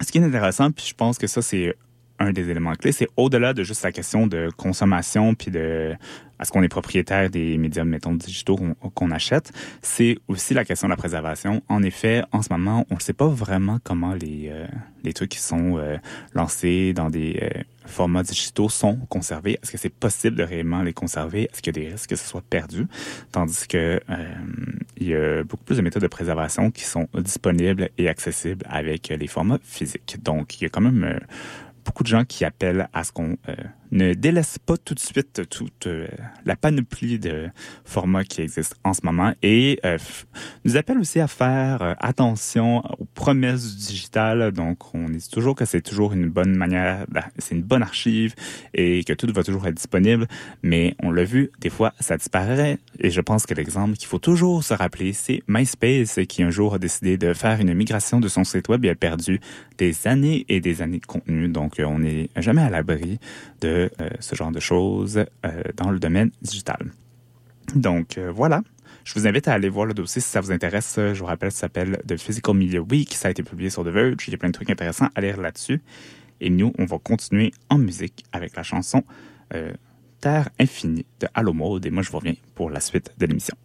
[0.00, 1.76] ce qui est intéressant, puis je pense que ça, c'est
[2.18, 5.96] un des éléments clés, c'est au-delà de juste la question de consommation puis de
[6.40, 8.56] est-ce qu'on est propriétaire des médias, mettons, digitaux
[8.94, 9.52] qu'on achète,
[9.82, 11.62] c'est aussi la question de la préservation.
[11.68, 14.66] En effet, en ce moment, on ne sait pas vraiment comment les, euh,
[15.02, 15.96] les trucs qui sont euh,
[16.34, 19.58] lancés dans des euh, formats digitaux sont conservés.
[19.62, 21.48] Est-ce que c'est possible de réellement les conserver?
[21.52, 22.86] Est-ce qu'il y a des risques que ce soit perdu?
[23.32, 24.00] Tandis que
[24.96, 29.08] il y a beaucoup plus de méthodes de préservation qui sont disponibles et accessibles avec
[29.08, 30.18] les formats physiques.
[30.22, 31.18] Donc, il y a quand même
[31.88, 33.54] beaucoup de gens qui appellent à ce qu'on euh,
[33.90, 36.06] ne délaisse pas tout de suite toute euh,
[36.44, 37.48] la panoplie de
[37.84, 39.98] formats qui existent en ce moment et euh,
[40.64, 44.52] nous appellent aussi à faire attention aux promesses du digital.
[44.52, 47.06] Donc, on dit toujours que c'est toujours une bonne manière,
[47.38, 48.34] c'est une bonne archive
[48.74, 50.26] et que tout va toujours être disponible.
[50.62, 52.78] Mais on l'a vu, des fois, ça disparaît.
[53.00, 56.74] Et je pense que l'exemple qu'il faut toujours se rappeler, c'est MySpace qui un jour
[56.74, 59.40] a décidé de faire une migration de son site web et a perdu
[59.78, 61.48] des années et des années de contenu.
[61.48, 63.18] Donc, on n'est jamais à l'abri
[63.60, 66.90] de euh, ce genre de choses euh, dans le domaine digital.
[67.74, 68.62] Donc, euh, voilà.
[69.04, 70.94] Je vous invite à aller voir le dossier si ça vous intéresse.
[70.96, 73.14] Je vous rappelle, ça s'appelle The Physical Media Week.
[73.14, 74.28] Ça a été publié sur The Verge.
[74.28, 75.80] Il y a plein de trucs intéressants à lire là-dessus.
[76.40, 79.02] Et nous, on va continuer en musique avec la chanson
[80.20, 81.86] Terre infinie de Halo Mode.
[81.86, 83.56] Et moi, je vous reviens pour la suite de l'émission.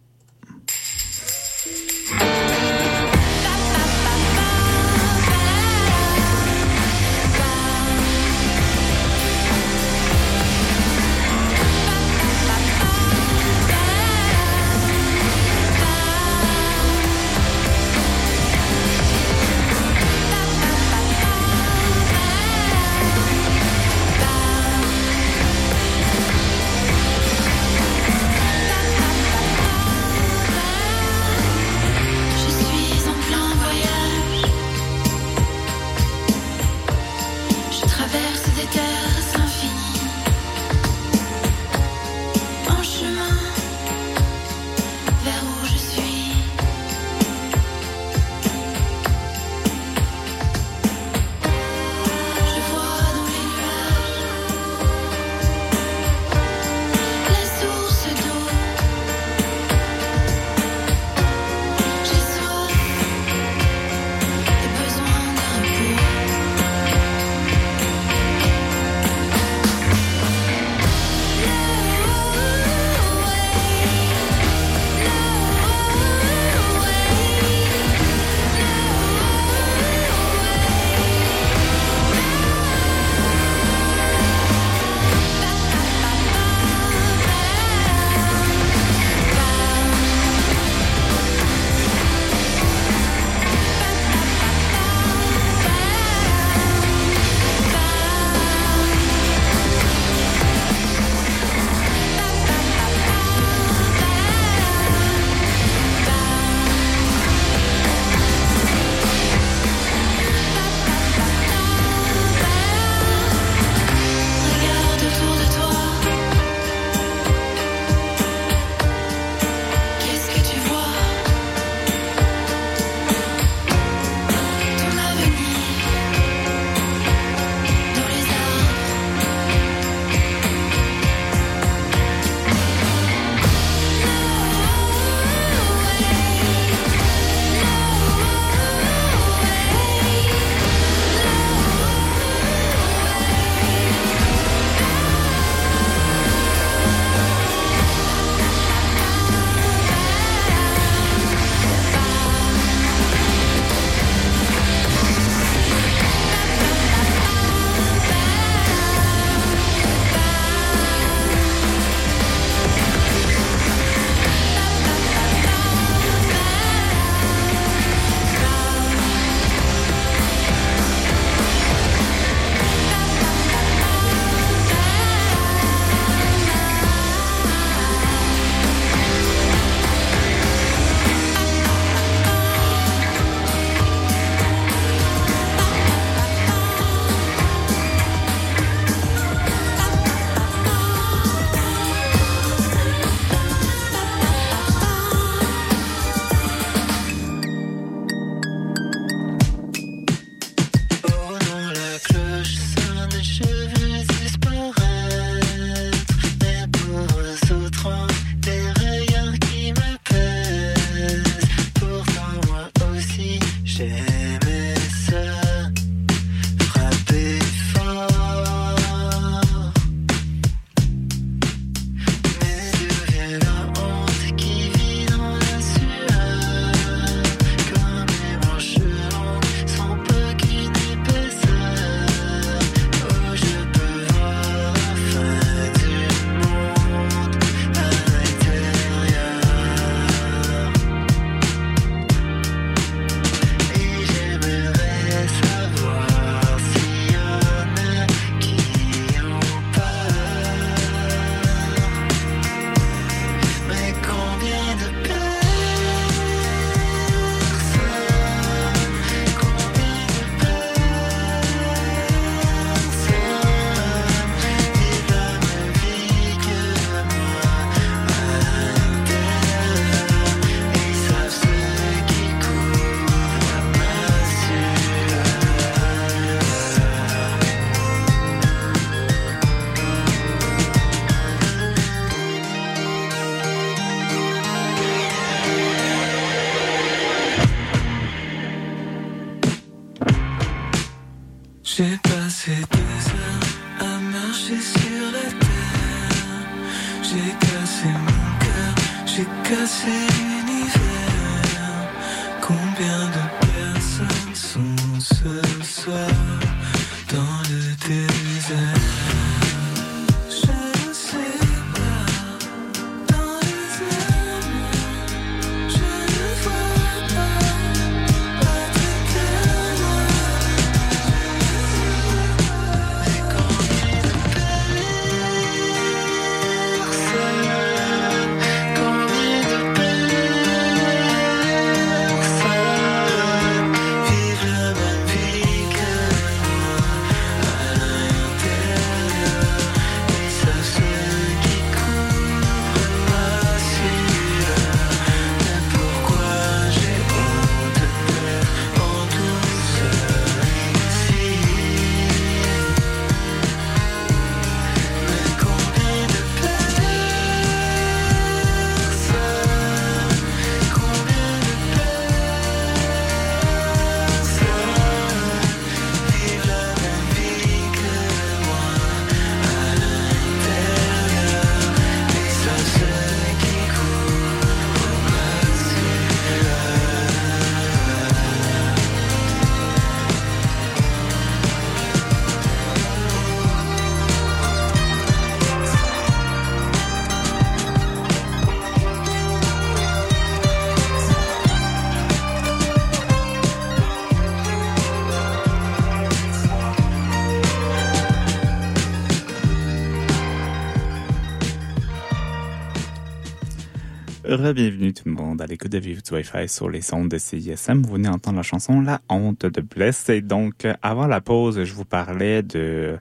[404.52, 407.80] Bienvenue tout le monde à l'écoute de Vive du Wi-Fi sur les sondes de CISM.
[407.80, 410.10] Vous venez entendre la chanson La honte de Bless.
[410.10, 412.98] Et donc, avant la pause, je vous parlais de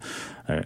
[0.49, 0.61] euh,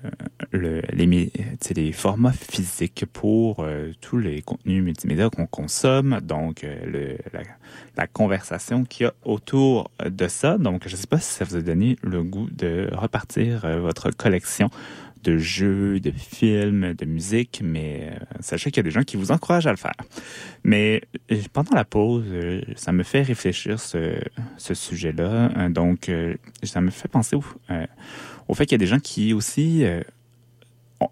[0.51, 6.19] le, les, formats physiques pour euh, tous les contenus multimédia qu'on consomme.
[6.21, 7.17] Donc, euh,
[7.95, 10.59] la, conversation qu'il y a autour de ça.
[10.59, 14.11] Donc, je ne sais pas si ça vous a donné le goût de repartir votre
[14.11, 14.69] collection
[15.27, 19.17] de jeux, de films, de musique, mais euh, sachez qu'il y a des gens qui
[19.17, 19.97] vous encouragent à le faire.
[20.63, 21.01] Mais
[21.31, 24.21] euh, pendant la pause, euh, ça me fait réfléchir ce,
[24.55, 25.69] ce sujet-là.
[25.69, 26.09] Donc,
[26.63, 29.83] ça me fait penser au, fait qu'il y a des gens qui aussi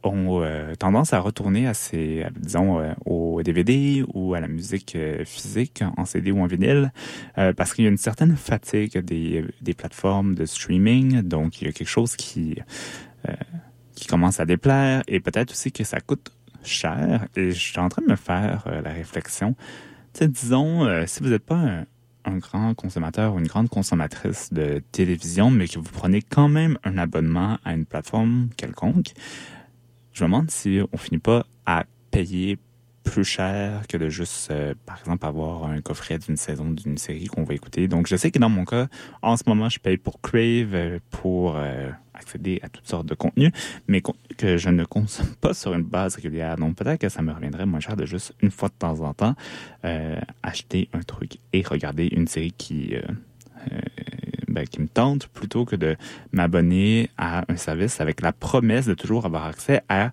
[0.03, 0.41] ont,
[0.79, 6.05] tendance à retourner à ces, disons, euh, au DVD ou à la musique physique en
[6.05, 6.91] CD ou en vinyle,
[7.35, 11.21] parce qu'il y a une certaine fatigue des, plateformes de streaming.
[11.21, 12.57] Donc, il y a quelque chose qui
[13.95, 16.31] qui commence à déplaire et peut-être aussi que ça coûte
[16.63, 17.27] cher.
[17.35, 19.55] Et je suis en train de me faire euh, la réflexion.
[20.13, 21.85] Tu sais, disons, euh, si vous n'êtes pas
[22.25, 26.77] un, grand consommateur ou une grande consommatrice de télévision, mais que vous prenez quand même
[26.83, 29.13] un abonnement à une plateforme quelconque,
[30.11, 32.57] je me demande si on finit pas à payer
[33.03, 37.27] plus cher que de juste, euh, par exemple, avoir un coffret d'une saison d'une série
[37.27, 37.87] qu'on va écouter.
[37.87, 38.87] Donc, je sais que dans mon cas,
[39.21, 41.57] en ce moment, je paye pour Crave, pour
[42.15, 43.51] accéder à toutes sortes de contenus,
[43.87, 44.01] mais
[44.37, 46.55] que je ne consomme pas sur une base régulière.
[46.55, 49.13] Donc, peut-être que ça me reviendrait moins cher de juste, une fois de temps en
[49.13, 49.35] temps,
[49.83, 52.95] euh, acheter un truc et regarder une série qui...
[52.95, 53.01] euh,
[53.71, 53.79] euh,
[54.47, 55.97] ben, qui me tente plutôt que de
[56.31, 60.11] m'abonner à un service avec la promesse de toujours avoir accès à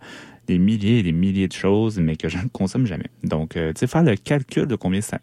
[0.48, 3.08] des milliers et des milliers de choses, mais que je ne consomme jamais.
[3.22, 5.20] Donc, tu sais, faire le calcul de combien ça,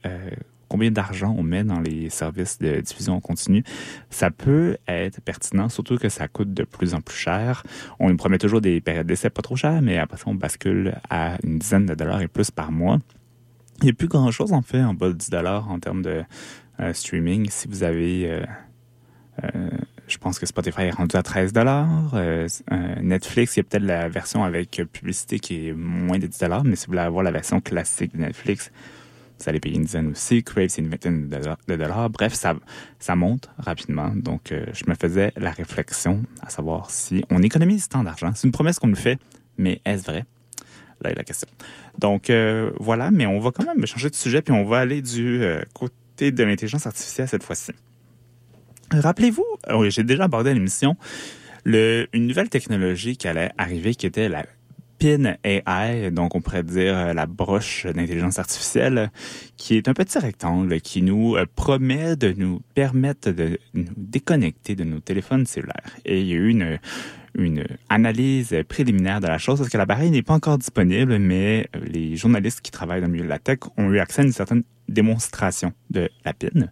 [0.70, 3.64] combien d'argent on met dans les services de diffusion en continu,
[4.10, 7.64] ça peut être pertinent, surtout que ça coûte de plus en plus cher.
[8.00, 10.96] On nous promet toujours des périodes d'essai pas trop chères, mais après ça, on bascule
[11.10, 13.00] à une dizaine de dollars et plus par mois.
[13.82, 16.24] Il n'y a plus grand-chose, en fait, en bas de 10 dollars en termes de
[16.80, 17.50] euh, streaming.
[17.50, 18.30] Si vous avez...
[18.30, 18.46] euh,
[19.44, 19.70] euh,
[20.08, 22.16] je pense que Spotify est rendu à 13 dollars.
[23.02, 26.64] Netflix, il y a peut-être la version avec publicité qui est moins de 10 dollars,
[26.64, 28.72] mais si vous voulez avoir la version classique de Netflix,
[29.40, 30.44] vous allez payer une dizaine aussi.
[30.44, 32.10] Crave, c'est une vingtaine de dollars.
[32.10, 32.56] Bref, ça,
[33.00, 34.12] ça monte rapidement.
[34.16, 38.32] Donc, euh, je me faisais la réflexion à savoir si on économise tant d'argent.
[38.36, 39.18] C'est une promesse qu'on nous fait,
[39.58, 40.26] mais est-ce vrai?
[41.02, 41.48] Là est la question.
[41.98, 45.02] Donc, euh, voilà, mais on va quand même changer de sujet, puis on va aller
[45.02, 47.72] du euh, côté de l'intelligence artificielle cette fois-ci.
[48.92, 50.98] Rappelez-vous, oui, j'ai déjà abordé à l'émission,
[51.66, 54.46] une nouvelle technologie qui allait arriver qui était la
[55.00, 59.12] PIN AI, donc on pourrait dire euh, la broche d'intelligence artificielle,
[59.58, 64.76] qui est un petit rectangle qui nous euh, promet de nous permettre de nous déconnecter
[64.76, 65.96] de nos téléphones cellulaires.
[66.06, 66.80] Et il y a eu une,
[67.36, 72.16] une analyse préliminaire de la chose parce que l'appareil n'est pas encore disponible, mais les
[72.16, 74.64] journalistes qui travaillent dans le milieu de la tech ont eu accès à une certaine
[74.90, 76.68] démonstration de la PIN,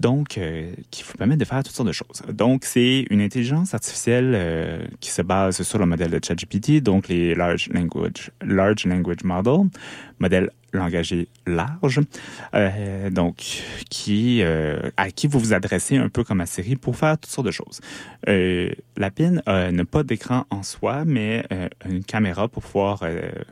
[0.00, 2.22] donc euh, qui vous permet de faire toutes sortes de choses.
[2.32, 7.08] Donc, c'est une intelligence artificielle euh, qui se base sur le modèle de ChatGPT, donc
[7.08, 9.70] les Large Language, Large Language Model,
[10.18, 12.00] modèle langagé large,
[12.54, 13.36] euh, donc
[13.88, 17.46] qui à qui vous vous adressez un peu comme à Siri pour faire toutes sortes
[17.46, 17.80] de choses.
[18.28, 21.46] Euh, la PIN n'a pas d'écran en soi, mais
[21.88, 23.02] une caméra pour pouvoir,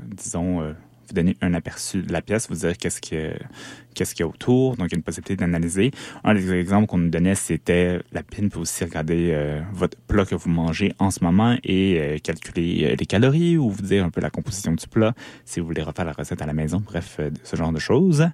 [0.02, 3.32] disons, vous donner un aperçu de la pièce, vous dire qu'est-ce que
[3.96, 5.90] qu'est-ce qu'il y a autour, donc il y a une possibilité d'analyser.
[6.22, 10.24] Un des exemples qu'on nous donnait, c'était la PIN peut aussi regarder euh, votre plat
[10.24, 14.04] que vous mangez en ce moment et euh, calculer euh, les calories ou vous dire
[14.04, 16.82] un peu la composition du plat si vous voulez refaire la recette à la maison,
[16.84, 18.28] bref, ce genre de choses.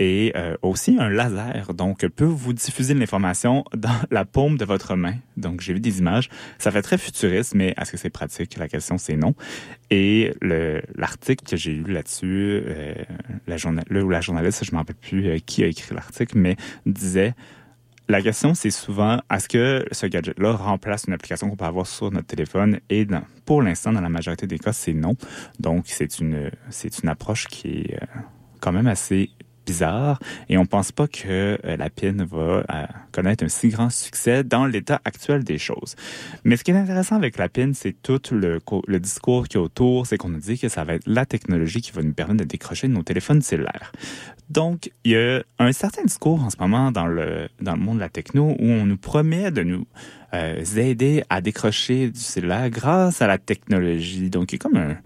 [0.00, 0.32] Et
[0.62, 5.14] aussi un laser, donc peut vous diffuser l'information dans la paume de votre main.
[5.36, 6.28] Donc j'ai vu des images,
[6.58, 8.56] ça fait très futuriste, mais est-ce que c'est pratique?
[8.58, 9.34] La question c'est non.
[9.90, 12.62] Et le l'article que j'ai lu là-dessus,
[13.48, 16.38] la journal, le la journaliste, je ne me rappelle plus euh, qui a écrit l'article,
[16.38, 17.34] mais disait
[18.10, 22.10] la question, c'est souvent, est-ce que ce gadget-là remplace une application qu'on peut avoir sur
[22.10, 22.80] notre téléphone?
[22.88, 23.06] Et
[23.44, 25.14] pour l'instant, dans la majorité des cas, c'est non.
[25.60, 28.20] Donc, c'est une, c'est une approche qui est euh,
[28.60, 29.28] quand même assez
[29.68, 33.90] bizarre et on pense pas que euh, la PIN va euh, connaître un si grand
[33.90, 35.92] succès dans l'état actuel des choses.
[36.44, 39.56] Mais ce qui est intéressant avec la PIN, c'est tout le, co- le discours qui
[39.58, 42.14] est autour, c'est qu'on nous dit que ça va être la technologie qui va nous
[42.20, 43.92] permettre de décrocher nos téléphones cellulaires.
[44.48, 47.96] Donc, il y a un certain discours en ce moment dans le, dans le monde
[47.96, 49.84] de la techno où on nous promet de nous
[50.34, 54.30] euh, aider à décrocher du cellulaire grâce à la technologie.
[54.30, 54.96] Donc, il y a comme un-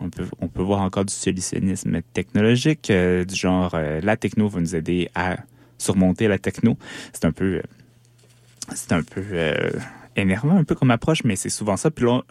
[0.00, 4.48] on, peut, on peut voir encore du solutionnisme technologique, euh, du genre euh, la techno
[4.48, 5.36] va nous aider à
[5.78, 6.76] surmonter la techno.
[7.12, 7.62] C'est un peu, euh,
[8.74, 9.24] c'est un peu
[10.16, 11.90] énervant, un peu comme approche, mais c'est souvent ça.
[11.90, 12.22] Puis là,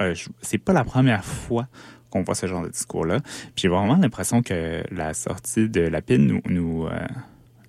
[0.41, 1.67] c'est pas la première fois
[2.09, 3.19] qu'on voit ce genre de discours-là.
[3.55, 6.87] J'ai vraiment l'impression que la sortie de la euh, nous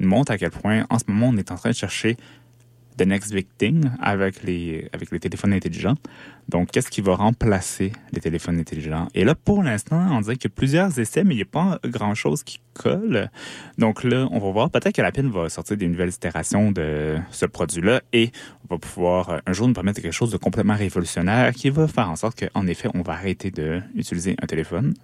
[0.00, 2.16] montre à quel point, en ce moment, on est en train de chercher
[2.96, 5.96] the next big thing avec les, avec les téléphones intelligents.
[6.48, 9.08] Donc, qu'est-ce qui va remplacer les téléphones intelligents?
[9.14, 11.46] Et là, pour l'instant, on dirait qu'il y a plusieurs essais, mais il n'y a
[11.46, 13.30] pas grand-chose qui colle.
[13.78, 14.70] Donc là, on va voir.
[14.70, 18.30] Peut-être que la PIN va sortir des nouvelles itérations de ce produit-là et
[18.68, 21.88] on va pouvoir euh, un jour nous permettre quelque chose de complètement révolutionnaire qui va
[21.88, 24.94] faire en sorte qu'en effet, on va arrêter d'utiliser un téléphone.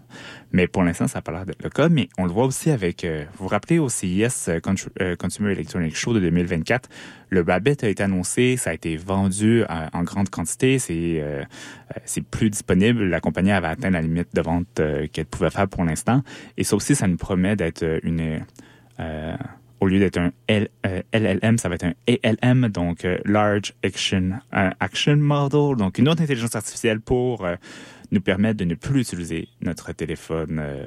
[0.52, 1.88] Mais pour l'instant, ça n'a pas l'air d'être le cas.
[1.88, 4.60] Mais on le voit aussi avec, euh, vous vous rappelez au CIS euh,
[5.16, 6.88] Consumer Electronics Show de 2024,
[7.30, 10.78] le Rabbit a été annoncé, ça a été vendu en grande quantité,
[11.32, 13.04] euh, euh, c'est plus disponible.
[13.04, 16.22] La compagnie avait atteint la limite de vente euh, qu'elle pouvait faire pour l'instant.
[16.56, 18.44] Et ça aussi, ça nous promet d'être une...
[19.80, 25.76] au lieu d'être un LLM, ça va être un ALM, donc Large Action, Action Model,
[25.76, 27.44] donc une autre intelligence artificielle pour
[28.12, 30.86] nous permettre de ne plus utiliser notre téléphone euh,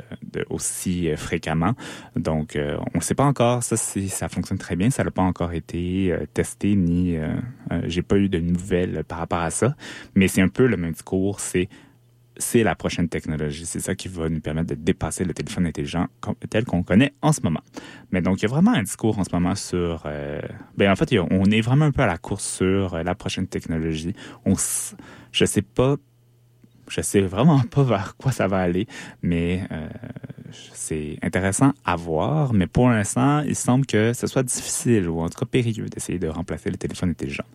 [0.50, 1.74] aussi euh, fréquemment.
[2.16, 3.64] Donc, euh, on ne sait pas encore.
[3.64, 4.90] Ça, c'est- ça fonctionne très bien.
[4.92, 7.18] Ça n'a pas encore été testé ni
[7.86, 9.76] j'ai pas eu de nouvelles par rapport à ça.
[10.16, 11.40] Mais c'est un peu le même discours.
[11.40, 11.68] C'est
[12.38, 13.66] c'est la prochaine technologie.
[13.66, 16.08] C'est ça qui va nous permettre de dépasser le téléphone intelligent
[16.50, 17.62] tel qu'on connaît en ce moment.
[18.12, 20.04] Mais donc, il y a vraiment un discours en ce moment sur...
[20.78, 24.14] ben, en fait, on est vraiment un peu à la course sur la prochaine technologie.
[24.46, 24.56] On,
[25.32, 25.96] je sais pas...
[26.90, 28.88] Je sais vraiment pas vers quoi ça va aller,
[29.22, 29.88] mais euh,
[30.74, 32.54] c'est intéressant à voir.
[32.54, 36.20] Mais pour l'instant, il semble que ce soit difficile ou en tout cas périlleux d'essayer
[36.20, 37.46] de remplacer le téléphone intelligent.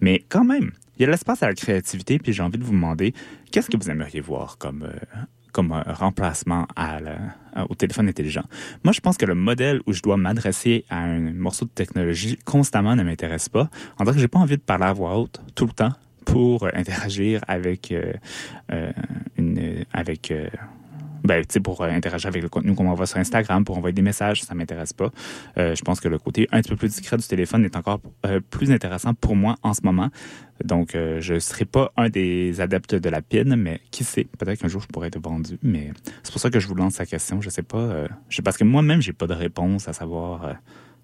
[0.00, 2.72] Mais quand même, il y a l'espace à la créativité, puis j'ai envie de vous
[2.72, 3.14] demander,
[3.50, 5.18] qu'est-ce que vous aimeriez voir comme, euh,
[5.58, 6.66] euh, remplacement
[7.68, 8.44] au téléphone intelligent?
[8.84, 12.38] Moi, je pense que le modèle où je dois m'adresser à un morceau de technologie
[12.44, 13.68] constamment ne m'intéresse pas.
[13.98, 15.92] En tant que j'ai pas envie de parler à voix haute tout le temps
[16.28, 18.12] pour euh, interagir avec euh,
[18.70, 18.92] euh,
[19.36, 20.32] une avec
[21.24, 24.54] ben, pour interagir avec le contenu qu'on envoie sur Instagram, pour envoyer des messages, ça
[24.54, 25.10] m'intéresse pas.
[25.56, 28.00] Je pense que le côté un petit peu plus discret du téléphone est encore
[28.50, 30.10] plus intéressant pour moi en ce moment.
[30.64, 34.68] Donc, je serai pas un des adeptes de la PIN, mais qui sait, peut-être qu'un
[34.68, 35.58] jour je pourrais être vendu.
[35.62, 35.90] Mais
[36.22, 37.40] c'est pour ça que je vous lance la question.
[37.40, 40.54] Je sais pas, je, parce que moi-même j'ai pas de réponse à savoir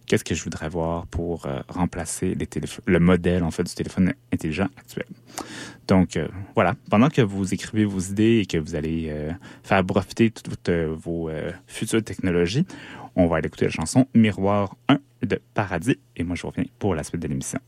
[0.06, 2.48] qu'est-ce que je voudrais voir pour euh, remplacer les
[2.86, 5.06] le modèle en fait du téléphone intelligent actuel?
[5.86, 9.32] Donc euh, voilà, pendant que vous écrivez vos idées et que vous allez euh,
[9.62, 11.30] faire profiter toutes vos
[11.66, 12.66] futures technologies,
[13.16, 16.94] on va aller écouter la chanson Miroir 1 de Paradis et moi je reviens pour
[16.94, 17.60] la suite de l'émission.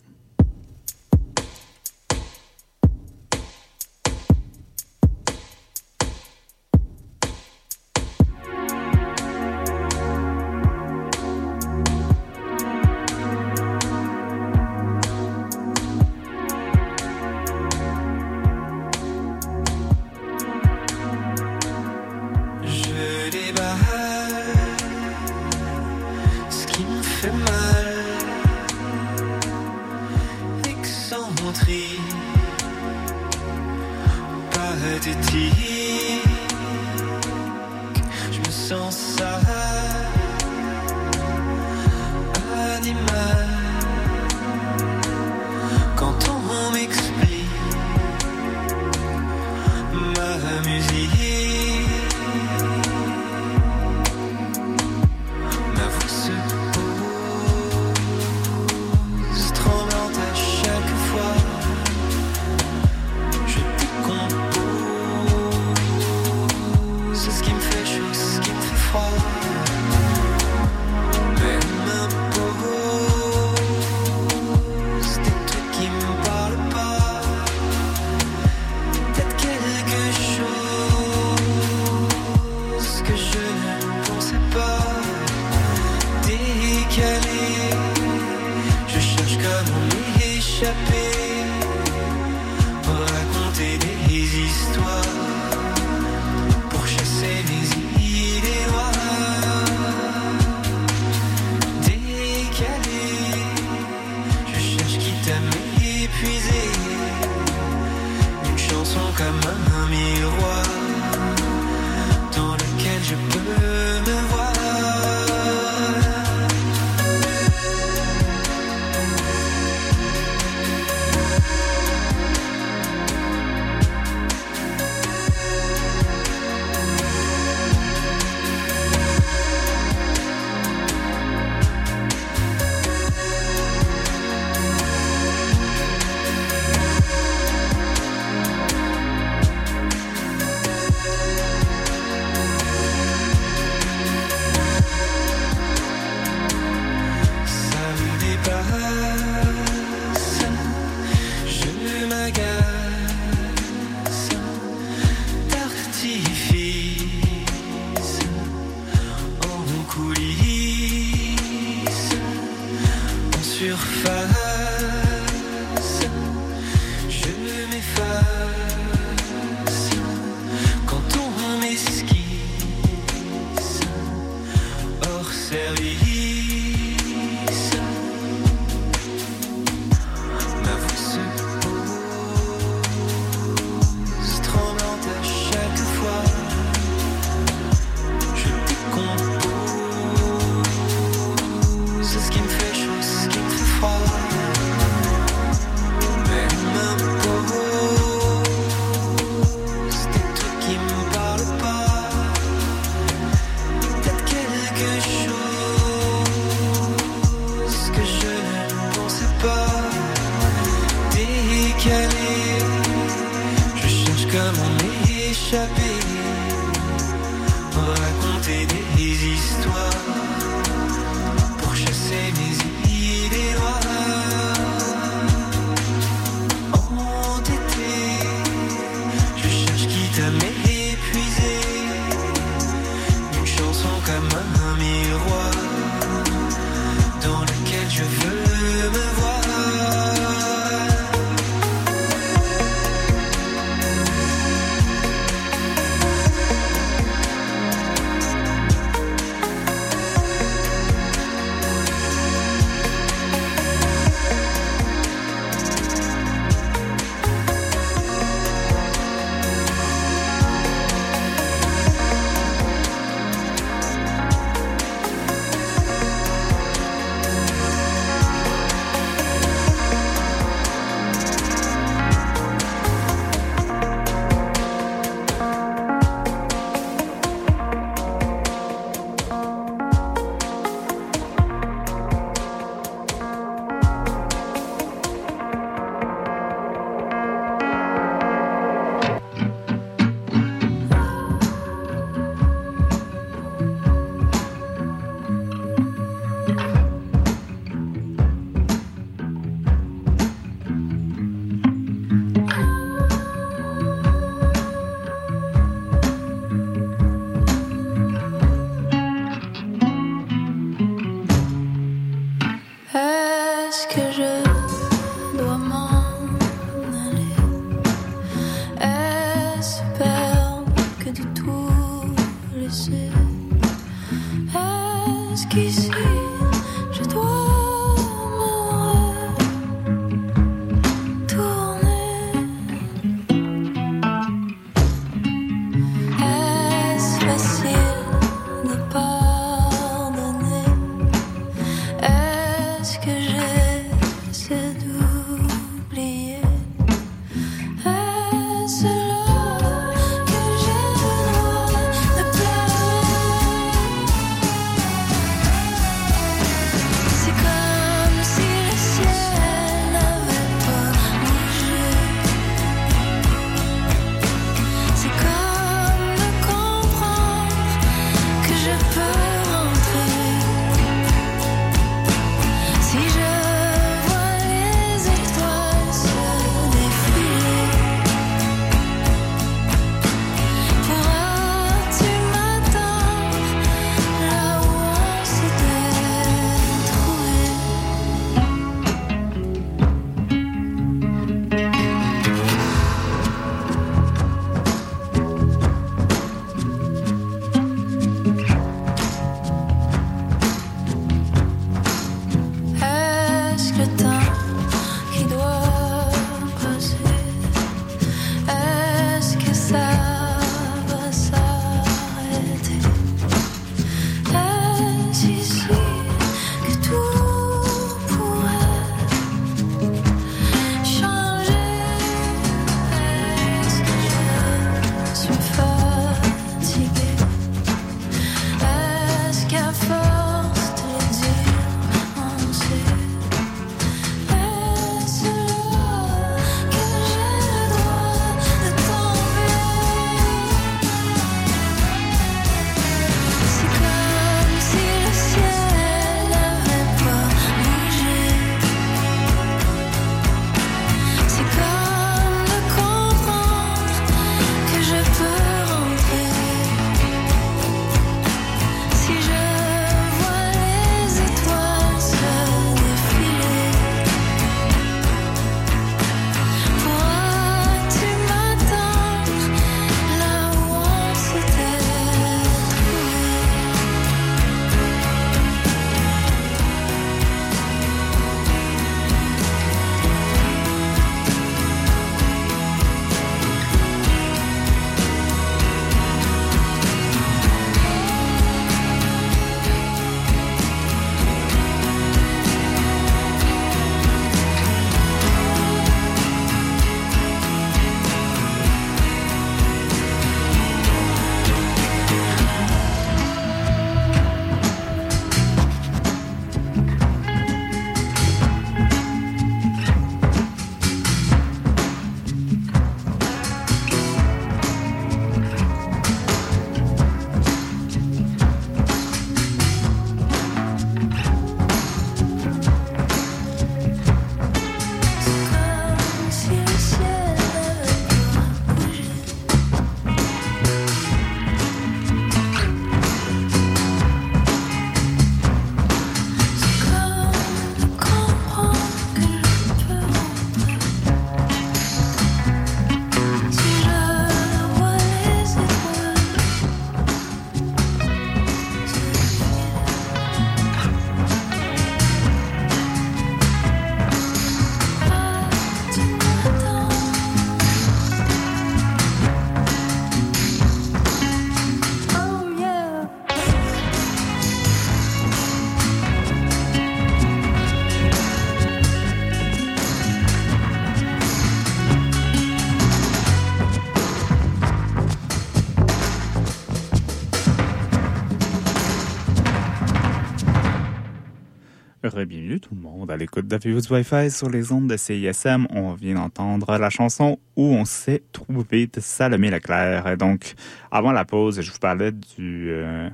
[583.07, 585.67] Monde à l'écoute de Wi-Fi sur les ondes de CISM.
[585.71, 590.17] On vient d'entendre la chanson où on s'est trouvé de Salomé Leclerc.
[590.17, 590.55] Donc,
[590.91, 593.09] avant la pause, je vous parlais du euh,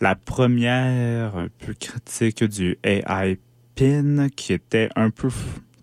[0.00, 3.38] la première un peu critique du AI
[3.74, 5.28] PIN qui était un peu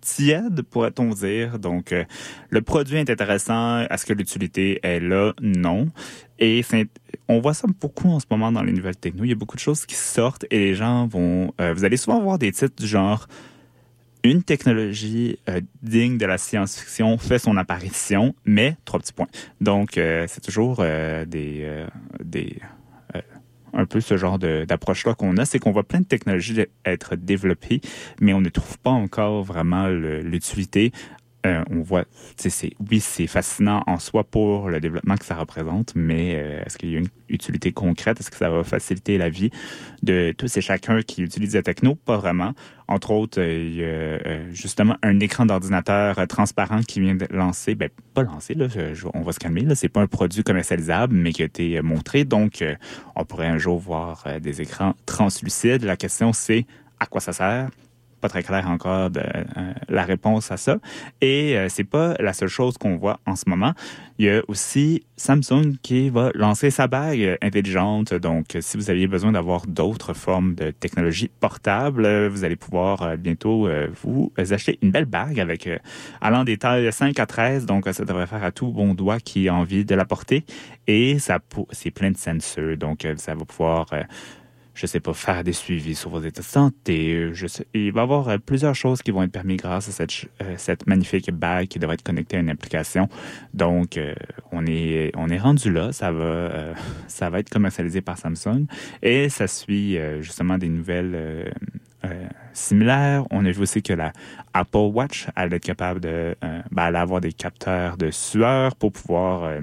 [0.00, 1.58] tiède, pourrait-on dire.
[1.58, 2.04] Donc, euh,
[2.48, 3.80] le produit est intéressant.
[3.80, 5.32] Est-ce que l'utilité est là?
[5.42, 5.88] Non.
[6.38, 6.62] Et
[7.28, 9.24] on voit ça beaucoup en ce moment dans les nouvelles techno.
[9.24, 11.54] Il y a beaucoup de choses qui sortent et les gens vont...
[11.60, 13.28] euh, vous allez souvent voir des titres du genre
[14.24, 19.26] une technologie euh, digne de la science-fiction fait son apparition, mais trois petits points.
[19.60, 21.86] Donc, euh, c'est toujours des,
[22.22, 22.56] des
[23.72, 27.80] un peu ce genre d'approche-là qu'on a, c'est qu'on voit plein de technologies être développées,
[28.20, 30.92] mais on ne trouve pas encore vraiment l'utilité.
[31.44, 32.04] Euh, on voit,
[32.36, 36.78] c'est oui, c'est fascinant en soi pour le développement que ça représente, mais euh, est-ce
[36.78, 38.20] qu'il y a une utilité concrète?
[38.20, 39.50] Est-ce que ça va faciliter la vie
[40.04, 41.96] de tous et chacun qui utilise la techno?
[41.96, 42.52] Pas vraiment.
[42.86, 47.74] Entre autres, euh, il y a justement un écran d'ordinateur transparent qui vient de lancer,
[47.74, 51.16] ben pas lancé là, je- on va se calmer là, c'est pas un produit commercialisable,
[51.16, 52.62] mais qui a été montré, donc
[53.16, 55.82] on pourrait un jour voir des écrans translucides.
[55.82, 56.66] La question c'est
[57.00, 57.68] à quoi ça sert?
[58.22, 60.78] Pas très clair encore de, euh, la réponse à ça.
[61.20, 63.74] Et euh, c'est pas la seule chose qu'on voit en ce moment.
[64.18, 68.14] Il y a aussi Samsung qui va lancer sa bague intelligente.
[68.14, 73.16] Donc, si vous aviez besoin d'avoir d'autres formes de technologie portable, euh, vous allez pouvoir
[73.18, 73.68] bientôt
[74.02, 75.68] vous acheter une belle bague avec
[76.20, 77.66] allant des tailles 5 à 13.
[77.66, 80.44] Donc, ça devrait faire à tout bon doigt qui a envie de la porter.
[80.86, 81.40] Et ça,
[81.72, 82.76] c'est plein de sensors.
[82.76, 83.86] Donc, ça va pouvoir
[84.74, 87.30] je sais pas, faire des suivis sur vos états de santé.
[87.74, 90.86] il va y avoir euh, plusieurs choses qui vont être permises grâce à euh, cette
[90.86, 93.08] magnifique bague qui devrait être connectée à une application.
[93.52, 94.14] Donc, euh,
[94.50, 95.92] on est rendu là.
[95.92, 98.66] Ça va être commercialisé par Samsung
[99.02, 101.52] et ça suit justement des nouvelles.
[102.52, 103.24] similaires.
[103.30, 104.12] On a vu aussi que la
[104.52, 106.34] Apple Watch allait être capable de,
[106.70, 109.60] ben, avoir des capteurs de sueur pour pouvoir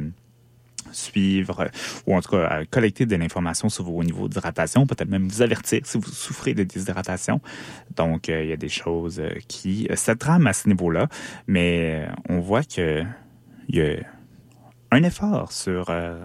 [0.91, 1.69] suivre
[2.05, 5.81] ou en tout cas collecter de l'information sur vos niveaux d'hydratation, peut-être même vous avertir
[5.83, 7.41] si vous souffrez de déshydratation.
[7.95, 11.07] Donc, euh, il y a des choses euh, qui euh, se trament à ce niveau-là,
[11.47, 13.03] mais on voit que
[13.69, 13.97] y a
[14.91, 16.17] un effort sur, euh,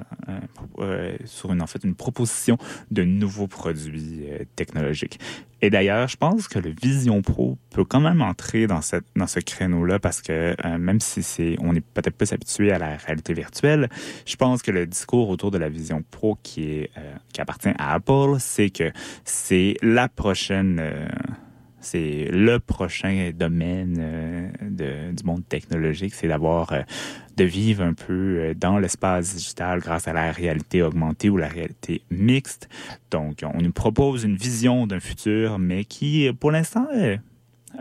[0.79, 2.59] euh, sur une, en fait, une proposition
[2.91, 5.19] de nouveaux produits euh, technologiques.
[5.61, 9.27] Et d'ailleurs, je pense que le Vision Pro peut quand même entrer dans, cette, dans
[9.27, 12.97] ce créneau-là parce que euh, même si c'est, on est peut-être plus habitué à la
[12.97, 13.89] réalité virtuelle,
[14.27, 17.73] je pense que le discours autour de la Vision Pro qui est euh, qui appartient
[17.79, 18.93] à Apple, c'est que
[19.25, 20.83] c'est la prochaine
[21.85, 26.83] c'est le prochain domaine du monde technologique, c'est d'avoir euh,
[27.37, 31.49] de vivre un peu euh, dans l'espace digital grâce à la réalité augmentée ou la
[31.49, 32.69] réalité mixte.
[33.11, 37.21] Donc, on nous propose une vision d'un futur, mais qui, pour l'instant, est,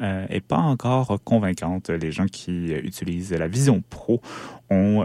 [0.02, 1.90] euh, pas encore convaincante.
[1.90, 4.22] Les gens qui euh, utilisent la Vision Pro
[4.70, 5.04] ont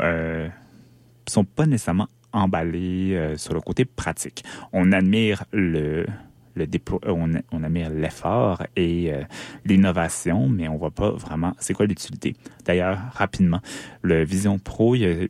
[1.27, 4.45] sont pas nécessairement emballés sur le côté pratique.
[4.73, 6.07] On admire le
[6.59, 9.23] le euh, on, on admire l'effort et euh,
[9.65, 12.35] l'innovation, mais on voit pas vraiment c'est quoi l'utilité?
[12.67, 13.61] D'ailleurs, rapidement,
[14.03, 15.27] le Vision Pro, a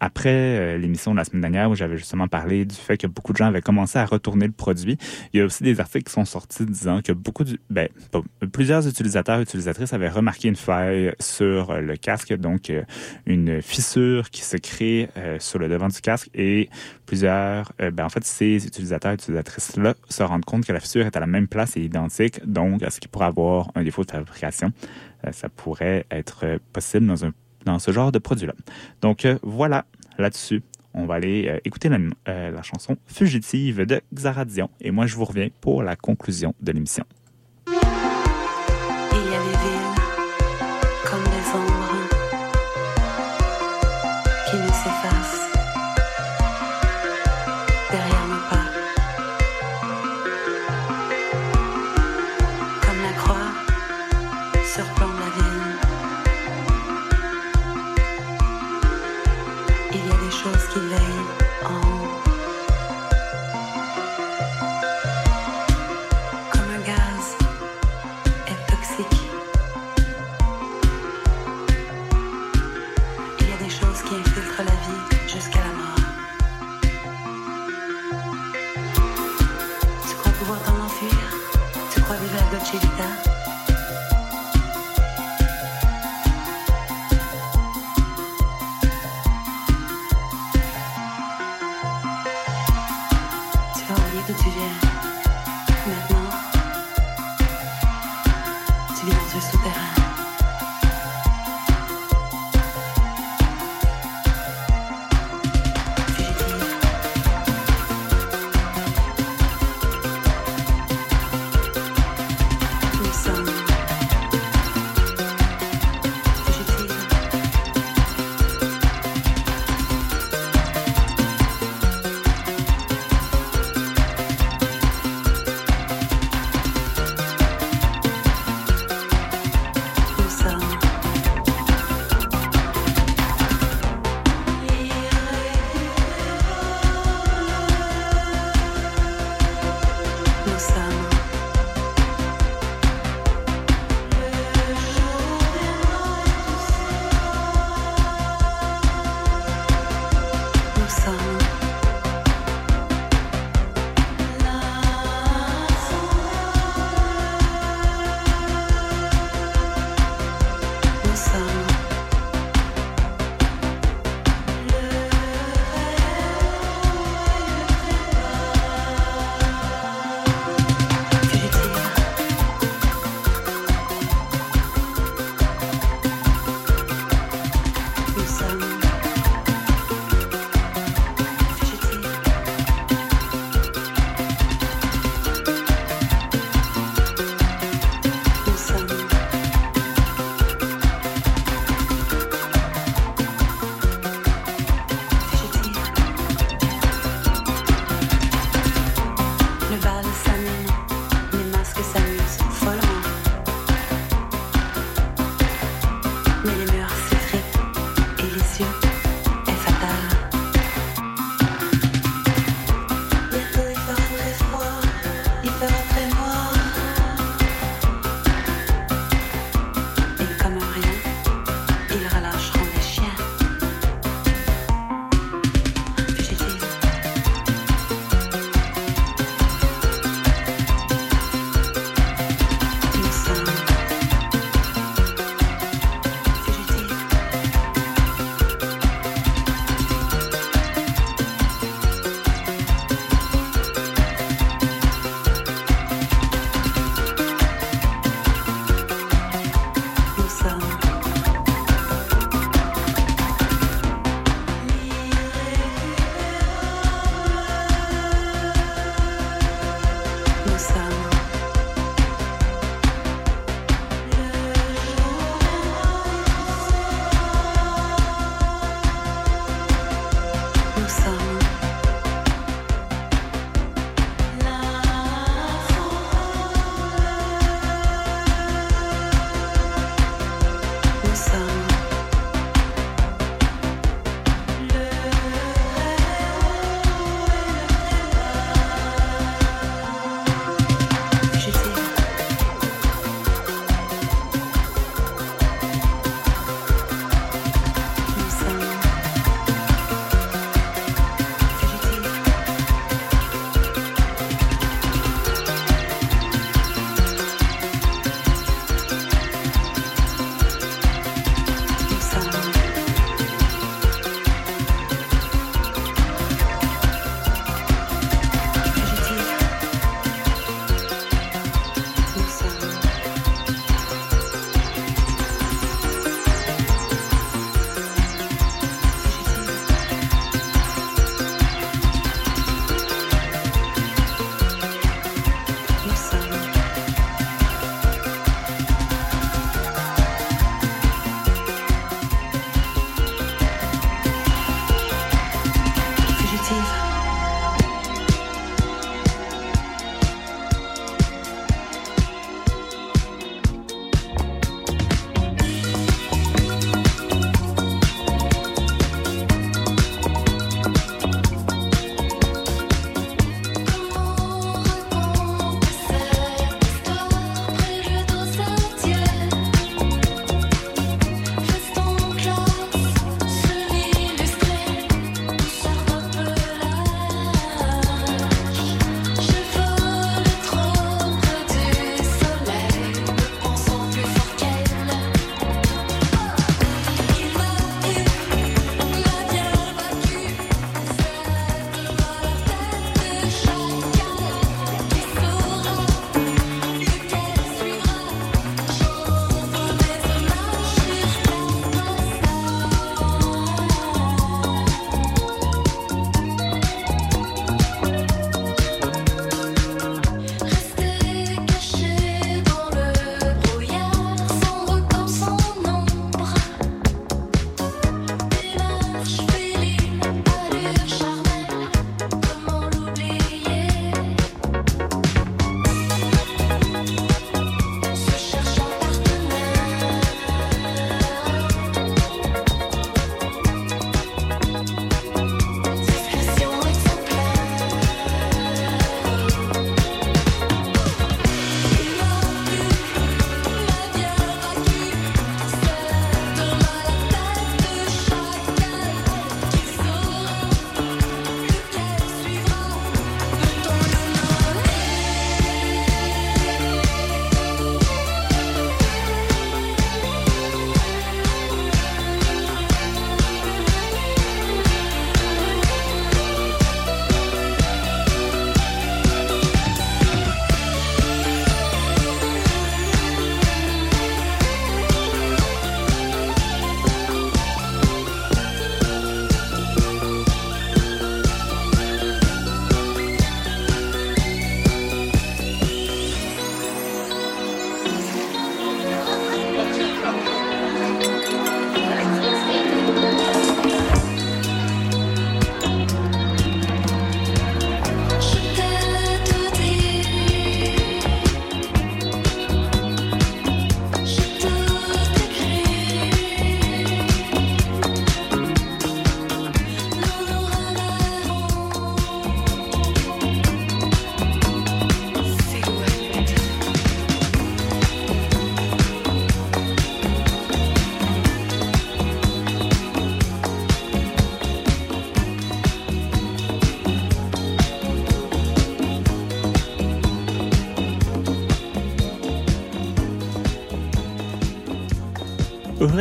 [0.00, 3.32] après euh, l'émission de la semaine dernière où j'avais justement parlé du fait que beaucoup
[3.32, 4.98] de gens avaient commencé à retourner le produit,
[5.32, 7.88] il y a aussi des articles qui sont sortis disant que beaucoup ben,
[8.52, 12.72] plusieurs utilisateurs et utilisatrices avaient remarqué une faille sur le casque, donc
[13.26, 16.68] une fissure qui se crée sur le devant du casque et
[17.06, 21.16] plusieurs, ben, en fait, ces utilisateurs et utilisatrices-là se rendent compte que la fissure est
[21.16, 24.10] à la même place et identique, donc à ce qui pourrait avoir un défaut de
[24.10, 24.72] fabrication?
[25.26, 27.06] Euh, ça pourrait être euh, possible
[27.64, 28.54] dans, ce genre de produit-là.
[29.00, 29.84] Donc euh, voilà,
[30.18, 30.62] là-dessus,
[30.94, 31.98] on va aller écouter la,
[32.50, 37.04] la chanson Fugitive de Xaradion et moi je vous reviens pour la conclusion de l'émission.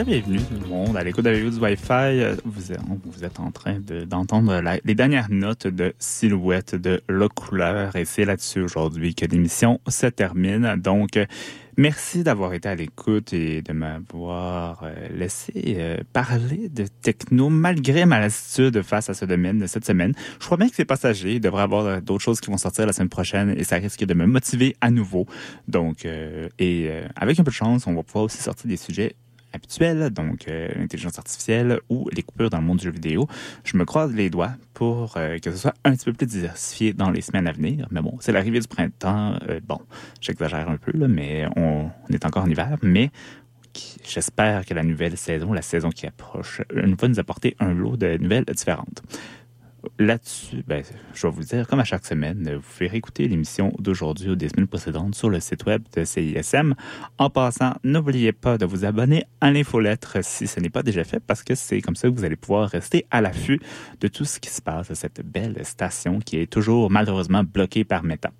[0.06, 1.92] Bienvenue tout le monde à l'écoute vous du Wi-Fi.
[1.92, 2.72] Euh, Vous
[3.24, 8.26] êtes, en train de- d'entendre les dernières notes de Silhouette de La Couleur et c'est
[8.26, 10.76] là-dessus aujourd'hui que l'émission se termine.
[10.78, 11.26] Donc, euh,
[11.78, 18.20] merci d'avoir été à l'écoute et de m'avoir euh, laissé parler de techno malgré ma
[18.20, 20.14] lassitude face à ce domaine de cette semaine.
[20.40, 21.36] Je crois bien que c'est passager.
[21.36, 24.04] Il devrait y avoir d'autres choses qui vont sortir la semaine prochaine et ça risque
[24.04, 25.28] de me motiver à nouveau.
[25.68, 26.06] Donc,
[26.60, 29.16] et avec un peu de chance, on va pouvoir aussi sortir des sujets
[29.54, 33.28] habituels, donc euh, l'intelligence artificielle ou les coupures dans le monde du jeu vidéo.
[33.64, 36.94] Je me croise les doigts pour euh, que ce soit un petit peu plus diversifié
[36.94, 37.88] dans les semaines à venir.
[37.92, 39.36] Mais bon, c'est l'arrivée du printemps.
[39.50, 39.80] Euh, bon,
[40.20, 42.78] j'exagère un peu, là, mais on, on est encore en hiver.
[42.82, 43.12] Mais
[44.04, 48.18] j'espère que la nouvelle saison, la saison qui approche, va nous apporter un lot de
[48.18, 49.02] nouvelles différentes.
[49.98, 50.84] Là-dessus, ben,
[51.14, 54.50] je vais vous dire, comme à chaque semaine, vous pouvez réécouter l'émission d'aujourd'hui ou des
[54.50, 56.76] semaines précédentes sur le site web de CISM.
[57.18, 61.20] En passant, n'oubliez pas de vous abonner à l'infolettre si ce n'est pas déjà fait,
[61.20, 63.60] parce que c'est comme ça que vous allez pouvoir rester à l'affût
[64.00, 67.84] de tout ce qui se passe à cette belle station qui est toujours malheureusement bloquée
[67.84, 68.32] par Meta.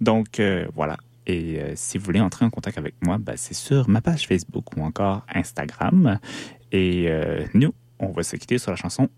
[0.00, 0.96] Donc, euh, voilà.
[1.26, 4.26] Et euh, si vous voulez entrer en contact avec moi, ben, c'est sur ma page
[4.26, 6.18] Facebook ou encore Instagram.
[6.70, 9.08] Et euh, nous, on va se quitter sur la chanson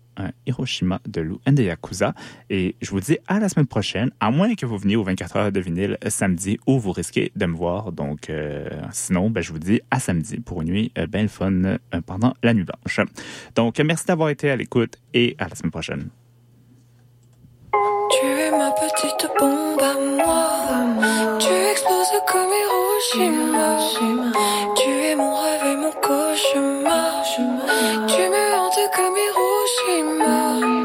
[0.45, 2.13] Hiroshima de Lou and the Yakuza.
[2.49, 5.35] Et je vous dis à la semaine prochaine, à moins que vous veniez aux 24
[5.35, 7.91] heures de vinyle samedi où vous risquez de me voir.
[7.91, 11.63] Donc, euh, sinon, ben, je vous dis à samedi pour une nuit euh, bien fun
[11.63, 12.99] euh, pendant la nuit blanche.
[13.55, 16.09] Donc, merci d'avoir été à l'écoute et à la semaine prochaine.
[18.09, 21.37] Tu es ma petite bombe à moi.
[21.39, 23.77] Tu exploses comme Hiroshima.
[24.75, 27.23] Tu es mon rêve et mon cauchemar.
[28.07, 28.46] Tu me
[28.77, 30.76] Hiroshima.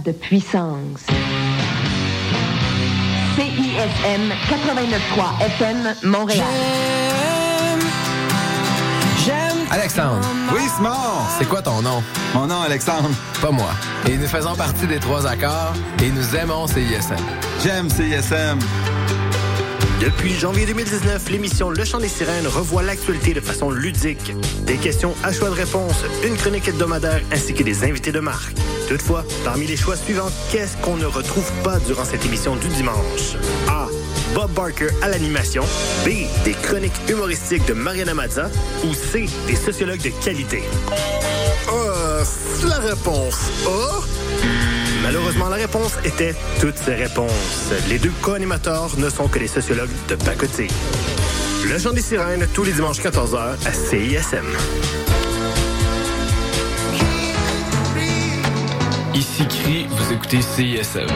[0.00, 1.00] 10 000 watts de puissance.
[3.36, 6.46] CISM 89.3 FM Montréal.
[9.70, 10.20] Alexandre.
[10.52, 10.90] Oui, Simon.
[11.38, 12.02] C'est quoi ton nom?
[12.34, 13.08] Mon nom, Alexandre.
[13.40, 13.70] Pas moi.
[14.08, 17.14] Et nous faisons partie des trois accords et nous aimons CISM.
[17.62, 18.58] J'aime CISM.
[20.00, 24.34] Depuis janvier 2019, l'émission Le Chant des Sirènes revoit l'actualité de façon ludique.
[24.66, 28.56] Des questions à choix de réponse, une chronique hebdomadaire ainsi que des invités de marque.
[28.90, 33.36] Toutefois, parmi les choix suivants, qu'est-ce qu'on ne retrouve pas durant cette émission du dimanche?
[33.68, 33.86] A.
[34.34, 35.62] Bob Barker à l'animation,
[36.04, 36.26] B.
[36.44, 38.50] des chroniques humoristiques de Mariana Mazza
[38.84, 39.26] ou C.
[39.46, 40.64] des sociologues de qualité?
[41.72, 42.24] Euh,
[42.66, 44.00] la réponse A.
[45.04, 47.70] Malheureusement, la réponse était toutes ces réponses.
[47.88, 50.66] Les deux co-animateurs ne sont que les sociologues de pacotille.
[51.64, 54.46] Le chant des sirènes, tous les dimanches 14h à CISM.
[59.20, 61.06] Ici Cri, vous écoutez CISM.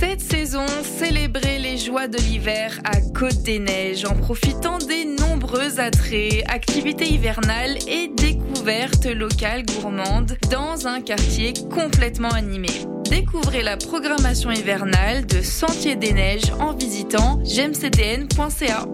[0.00, 0.64] Cette saison,
[0.98, 5.04] célébrez les joies de l'hiver à Côte des Neiges en profitant des
[5.78, 12.68] attraits, activités hivernales et découvertes locales gourmandes dans un quartier complètement animé.
[13.08, 18.84] Découvrez la programmation hivernale de Sentier des Neiges en visitant gemcdn.ca.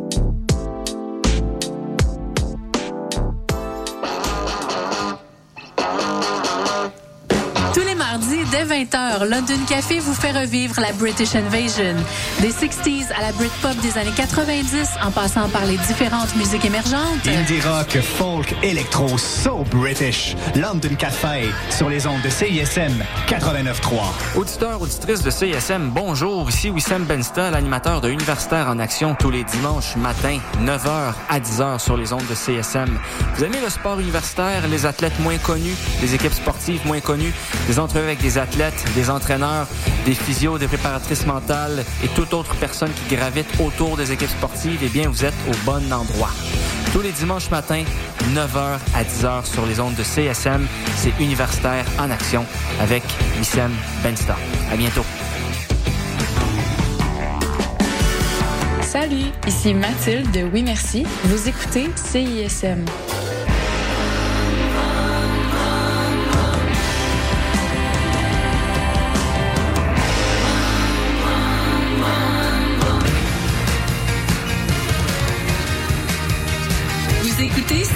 [7.73, 11.95] Tous les mardis, dès 20h, London Café vous fait revivre la British Invasion.
[12.41, 17.27] Des 60s à la Britpop des années 90, en passant par les différentes musiques émergentes.
[17.27, 20.37] Indie rock, folk, électro, so British.
[20.55, 24.39] London Café, sur les ondes de CISM 89.3.
[24.39, 26.49] Auditeurs, auditrices de CSM, bonjour.
[26.51, 31.79] Ici Wissam Bensta, l'animateur de Universitaire en Action tous les dimanches matin, 9h à 10h
[31.79, 32.99] sur les ondes de CSM.
[33.35, 37.33] Vous aimez le sport universitaire, les athlètes moins connus, les équipes sportives moins connues,
[37.67, 39.67] des avec des athlètes, des entraîneurs,
[40.05, 44.81] des physios, des préparatrices mentales et toute autre personne qui gravite autour des équipes sportives,
[44.83, 46.31] eh bien, vous êtes au bon endroit.
[46.93, 47.85] Tous les dimanches matins,
[48.35, 50.67] 9h à 10h sur les ondes de CSM,
[50.97, 52.45] c'est Universitaire en Action
[52.81, 53.03] avec
[53.39, 53.73] Wissem
[54.03, 54.37] Bensta.
[54.73, 55.05] À bientôt.
[58.81, 61.05] Salut, ici Mathilde de Oui Merci.
[61.25, 62.85] Vous écoutez CISM.